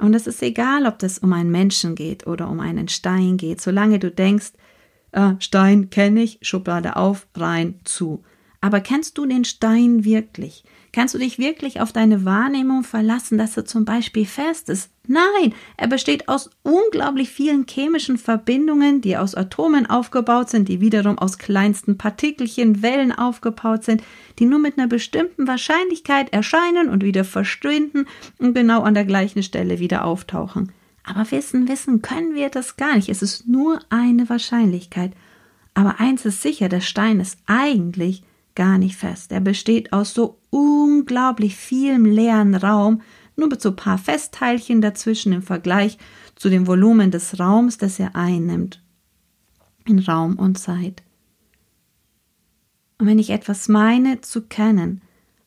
Und 0.00 0.14
es 0.14 0.26
ist 0.26 0.42
egal, 0.42 0.86
ob 0.86 0.98
das 0.98 1.18
um 1.18 1.32
einen 1.32 1.50
Menschen 1.50 1.94
geht 1.94 2.26
oder 2.26 2.48
um 2.48 2.60
einen 2.60 2.88
Stein 2.88 3.36
geht, 3.36 3.60
solange 3.60 3.98
du 3.98 4.10
denkst, 4.10 4.52
äh, 5.12 5.32
Stein 5.40 5.90
kenne 5.90 6.22
ich, 6.22 6.38
Schublade 6.42 6.96
auf, 6.96 7.26
rein, 7.36 7.80
zu. 7.84 8.22
Aber 8.60 8.80
kennst 8.80 9.16
du 9.18 9.26
den 9.26 9.44
Stein 9.44 10.04
wirklich? 10.04 10.64
Kannst 10.92 11.14
du 11.14 11.18
dich 11.18 11.38
wirklich 11.38 11.80
auf 11.80 11.92
deine 11.92 12.24
Wahrnehmung 12.24 12.82
verlassen, 12.82 13.38
dass 13.38 13.56
er 13.56 13.64
zum 13.64 13.84
Beispiel 13.84 14.26
fest 14.26 14.68
ist? 14.68 14.90
Nein, 15.06 15.54
er 15.76 15.86
besteht 15.86 16.28
aus 16.28 16.50
unglaublich 16.62 17.28
vielen 17.28 17.66
chemischen 17.68 18.18
Verbindungen, 18.18 19.00
die 19.00 19.16
aus 19.16 19.34
Atomen 19.34 19.86
aufgebaut 19.88 20.50
sind, 20.50 20.68
die 20.68 20.80
wiederum 20.80 21.18
aus 21.18 21.38
kleinsten 21.38 21.98
Partikelchen, 21.98 22.82
Wellen 22.82 23.12
aufgebaut 23.12 23.84
sind, 23.84 24.02
die 24.38 24.46
nur 24.46 24.58
mit 24.58 24.78
einer 24.78 24.88
bestimmten 24.88 25.46
Wahrscheinlichkeit 25.46 26.32
erscheinen 26.32 26.88
und 26.88 27.04
wieder 27.04 27.24
verschwinden 27.24 28.06
und 28.38 28.54
genau 28.54 28.82
an 28.82 28.94
der 28.94 29.04
gleichen 29.04 29.42
Stelle 29.42 29.78
wieder 29.78 30.04
auftauchen. 30.04 30.72
Aber 31.04 31.30
wissen, 31.30 31.68
wissen 31.68 32.02
können 32.02 32.34
wir 32.34 32.48
das 32.48 32.76
gar 32.76 32.96
nicht. 32.96 33.08
Es 33.08 33.22
ist 33.22 33.46
nur 33.46 33.80
eine 33.88 34.28
Wahrscheinlichkeit. 34.28 35.12
Aber 35.74 36.00
eins 36.00 36.24
ist 36.24 36.42
sicher, 36.42 36.68
der 36.68 36.80
Stein 36.80 37.20
ist 37.20 37.38
eigentlich 37.46 38.22
gar 38.58 38.76
nicht 38.76 38.96
fest. 38.96 39.30
Er 39.30 39.40
besteht 39.40 39.92
aus 39.92 40.12
so 40.14 40.40
unglaublich 40.50 41.54
vielem 41.54 42.04
leeren 42.04 42.56
Raum, 42.56 43.02
nur 43.36 43.48
mit 43.48 43.62
so 43.62 43.68
ein 43.68 43.76
paar 43.76 43.98
Festteilchen 43.98 44.80
dazwischen 44.80 45.32
im 45.32 45.42
Vergleich 45.42 45.96
zu 46.34 46.50
dem 46.50 46.66
Volumen 46.66 47.12
des 47.12 47.38
Raums, 47.38 47.78
das 47.78 48.00
er 48.00 48.16
einnimmt 48.16 48.82
in 49.84 50.00
Raum 50.00 50.34
und 50.36 50.58
Zeit. 50.58 51.04
Und 52.98 53.06
wenn 53.06 53.20
ich 53.20 53.30
etwas 53.30 53.68
meine 53.68 54.22
zu 54.22 54.42
kennen, 54.42 55.02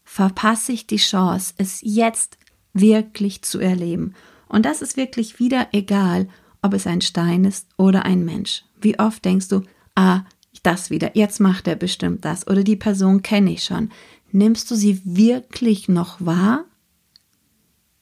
verpasse 0.05 0.71
ich 0.71 0.87
die 0.87 0.95
Chance, 0.95 1.53
es 1.57 1.81
jetzt 1.81 2.37
wirklich 2.71 3.41
zu 3.41 3.59
erleben. 3.59 4.15
Und 4.47 4.65
das 4.65 4.81
ist 4.81 4.95
wirklich 4.95 5.37
wieder 5.37 5.67
egal, 5.73 6.29
ob 6.61 6.73
es 6.73 6.87
ein 6.87 7.01
Stein 7.01 7.43
ist 7.43 7.67
oder 7.75 8.05
ein 8.05 8.23
Mensch. 8.23 8.63
Wie 8.79 8.97
oft 8.97 9.25
denkst 9.25 9.49
du, 9.49 9.63
ah, 9.95 10.21
das 10.63 10.89
wieder, 10.89 11.15
jetzt 11.15 11.39
macht 11.39 11.67
er 11.67 11.75
bestimmt 11.75 12.25
das 12.25 12.47
oder 12.47 12.63
die 12.63 12.75
Person 12.75 13.21
kenne 13.21 13.51
ich 13.51 13.63
schon. 13.63 13.89
Nimmst 14.31 14.69
du 14.71 14.75
sie 14.75 15.01
wirklich 15.03 15.89
noch 15.89 16.23
wahr? 16.23 16.65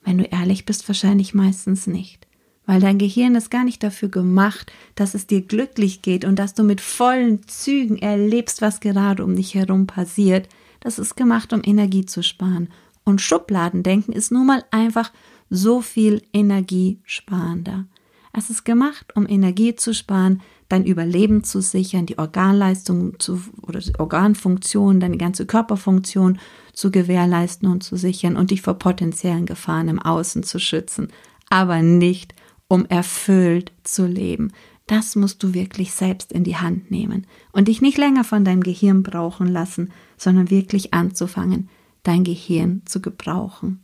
Wenn 0.02 0.18
du 0.18 0.26
ehrlich 0.26 0.66
bist, 0.66 0.88
wahrscheinlich 0.88 1.34
meistens 1.34 1.88
nicht 1.88 2.30
weil 2.70 2.82
dein 2.82 3.00
Gehirn 3.00 3.34
ist 3.34 3.50
gar 3.50 3.64
nicht 3.64 3.82
dafür 3.82 4.10
gemacht, 4.10 4.72
dass 4.94 5.16
es 5.16 5.26
dir 5.26 5.42
glücklich 5.42 6.04
geht 6.04 6.24
und 6.24 6.38
dass 6.38 6.54
du 6.54 6.62
mit 6.62 6.82
vollen 6.82 7.42
Zügen 7.48 7.98
erlebst, 7.98 8.62
was 8.62 8.80
gerade 8.80 9.26
um 9.26 9.36
dich 9.36 9.56
herum 9.56 9.88
passiert. 9.88 10.48
Das 10.80 11.00
ist 11.00 11.16
gemacht, 11.16 11.52
um 11.52 11.62
Energie 11.64 12.06
zu 12.06 12.22
sparen. 12.22 12.70
Und 13.04 13.22
Schubladendenken 13.22 14.14
ist 14.14 14.32
nun 14.32 14.46
mal 14.46 14.64
einfach 14.70 15.12
so 15.50 15.82
viel 15.82 16.22
energiesparender. 16.32 17.88
Es 18.34 18.52
ist 18.52 18.66
gemacht, 18.66 19.16
um 19.16 19.28
Energie 19.28 19.76
zu 19.76 19.96
sparen, 19.96 20.44
dein 20.70 20.86
Überleben 20.86 21.44
zu 21.44 21.62
sichern, 21.62 22.06
die 22.06 22.20
Organleistung 22.20 23.20
zu, 23.20 23.42
oder 23.64 23.82
Organfunktion, 23.98 25.00
deine 25.00 25.18
ganze 25.18 25.46
Körperfunktion 25.46 26.40
zu 26.74 26.92
gewährleisten 26.92 27.68
und 27.70 27.84
zu 27.84 27.98
sichern 27.98 28.38
und 28.38 28.52
dich 28.52 28.62
vor 28.62 28.76
potenziellen 28.76 29.48
Gefahren 29.48 29.90
im 29.90 30.00
Außen 30.00 30.44
zu 30.44 30.60
schützen, 30.60 31.10
aber 31.50 31.82
nicht, 31.82 32.36
um 32.68 32.86
erfüllt 32.86 33.72
zu 33.84 34.06
leben. 34.06 34.54
Das 34.86 35.16
musst 35.16 35.44
du 35.44 35.54
wirklich 35.54 35.92
selbst 35.92 36.32
in 36.32 36.44
die 36.44 36.58
Hand 36.58 36.90
nehmen 36.90 37.28
und 37.52 37.68
dich 37.68 37.82
nicht 37.82 37.98
länger 37.98 38.24
von 38.24 38.46
deinem 38.46 38.62
Gehirn 38.64 39.04
brauchen 39.04 39.48
lassen, 39.48 39.92
sondern 40.18 40.50
wirklich 40.50 40.94
anzufangen, 40.94 41.70
dein 42.04 42.24
Gehirn 42.24 42.84
zu 42.86 43.02
gebrauchen. 43.02 43.84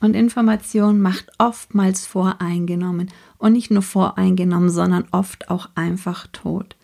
Und 0.00 0.14
Information 0.14 1.00
macht 1.00 1.32
oftmals 1.38 2.04
voreingenommen 2.04 3.10
und 3.44 3.52
nicht 3.52 3.70
nur 3.70 3.82
voreingenommen, 3.82 4.70
sondern 4.70 5.04
oft 5.10 5.50
auch 5.50 5.68
einfach 5.74 6.28
tot. 6.28 6.76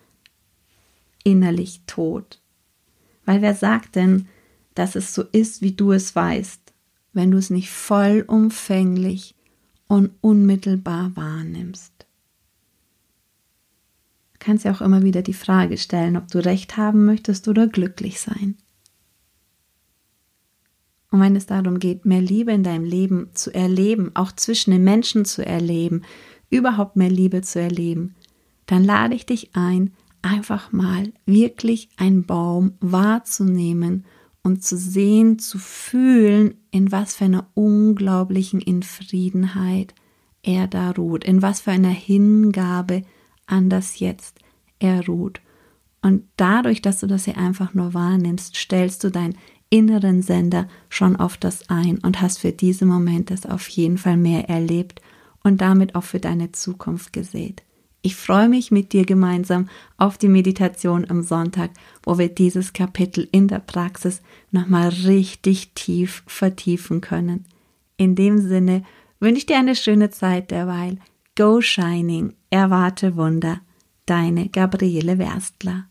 Innerlich 1.23 1.81
tot. 1.87 2.39
Weil 3.25 3.41
wer 3.41 3.55
sagt 3.55 3.95
denn, 3.95 4.27
dass 4.75 4.95
es 4.95 5.15
so 5.15 5.23
ist, 5.23 5.63
wie 5.63 5.71
du 5.71 5.91
es 5.91 6.15
weißt, 6.15 6.61
wenn 7.13 7.31
du 7.31 7.39
es 7.39 7.49
nicht 7.49 7.71
vollumfänglich 7.71 9.33
und 9.87 10.11
unmittelbar 10.21 11.15
wahrnimmst. 11.15 12.05
Kannst 14.37 14.63
ja 14.63 14.71
auch 14.71 14.81
immer 14.81 15.01
wieder 15.01 15.23
die 15.23 15.33
Frage 15.33 15.79
stellen, 15.79 16.15
ob 16.15 16.27
du 16.27 16.45
recht 16.45 16.77
haben 16.77 17.05
möchtest 17.05 17.47
oder 17.47 17.65
glücklich 17.65 18.21
sein. 18.21 18.55
Und 21.09 21.21
wenn 21.21 21.35
es 21.35 21.47
darum 21.47 21.79
geht, 21.79 22.05
mehr 22.05 22.21
Liebe 22.21 22.51
in 22.51 22.61
deinem 22.61 22.85
Leben 22.85 23.31
zu 23.33 23.51
erleben, 23.51 24.11
auch 24.13 24.31
zwischen 24.31 24.69
den 24.69 24.83
Menschen 24.83 25.25
zu 25.25 25.43
erleben, 25.43 26.03
überhaupt 26.51 26.95
mehr 26.95 27.09
Liebe 27.09 27.41
zu 27.41 27.59
erleben, 27.59 28.15
dann 28.67 28.83
lade 28.83 29.15
ich 29.15 29.25
dich 29.25 29.55
ein, 29.55 29.91
einfach 30.21 30.71
mal 30.71 31.11
wirklich 31.25 31.89
einen 31.97 32.25
Baum 32.25 32.73
wahrzunehmen 32.79 34.05
und 34.43 34.63
zu 34.63 34.77
sehen, 34.77 35.39
zu 35.39 35.57
fühlen, 35.57 36.55
in 36.69 36.91
was 36.91 37.15
für 37.15 37.25
einer 37.25 37.47
unglaublichen 37.53 38.61
Infriedenheit 38.61 39.95
er 40.43 40.67
da 40.67 40.91
ruht, 40.91 41.23
in 41.23 41.41
was 41.41 41.61
für 41.61 41.71
einer 41.71 41.89
Hingabe 41.89 43.03
an 43.45 43.69
das 43.69 43.99
Jetzt 43.99 44.39
er 44.79 45.05
ruht. 45.05 45.41
Und 46.01 46.23
dadurch, 46.37 46.81
dass 46.81 46.99
du 46.99 47.07
das 47.07 47.25
hier 47.25 47.37
einfach 47.37 47.73
nur 47.73 47.93
wahrnimmst, 47.93 48.55
stellst 48.55 49.03
du 49.03 49.11
deinen 49.11 49.37
inneren 49.69 50.21
Sender 50.21 50.67
schon 50.89 51.15
auf 51.15 51.37
das 51.37 51.69
ein 51.69 51.99
und 51.99 52.21
hast 52.21 52.39
für 52.39 52.51
diese 52.51 52.85
Momente 52.85 53.35
auf 53.49 53.67
jeden 53.69 53.97
Fall 53.97 54.17
mehr 54.17 54.49
erlebt 54.49 55.01
und 55.43 55.61
damit 55.61 55.95
auch 55.95 56.03
für 56.03 56.19
deine 56.19 56.51
Zukunft 56.51 57.13
gesät. 57.13 57.63
Ich 58.03 58.15
freue 58.15 58.49
mich 58.49 58.71
mit 58.71 58.93
dir 58.93 59.05
gemeinsam 59.05 59.69
auf 59.97 60.17
die 60.17 60.27
Meditation 60.27 61.07
am 61.09 61.21
Sonntag, 61.21 61.69
wo 62.01 62.17
wir 62.17 62.29
dieses 62.29 62.73
Kapitel 62.73 63.27
in 63.31 63.47
der 63.47 63.59
Praxis 63.59 64.21
nochmal 64.49 64.89
richtig 64.89 65.73
tief 65.75 66.23
vertiefen 66.25 67.01
können. 67.01 67.45
In 67.97 68.15
dem 68.15 68.39
Sinne 68.39 68.83
wünsche 69.19 69.39
ich 69.39 69.45
dir 69.45 69.59
eine 69.59 69.75
schöne 69.75 70.09
Zeit 70.09 70.49
derweil. 70.49 70.97
Go 71.37 71.61
Shining, 71.61 72.33
erwarte 72.49 73.15
Wunder. 73.15 73.61
Deine 74.07 74.49
Gabriele 74.49 75.19
Werstler. 75.19 75.85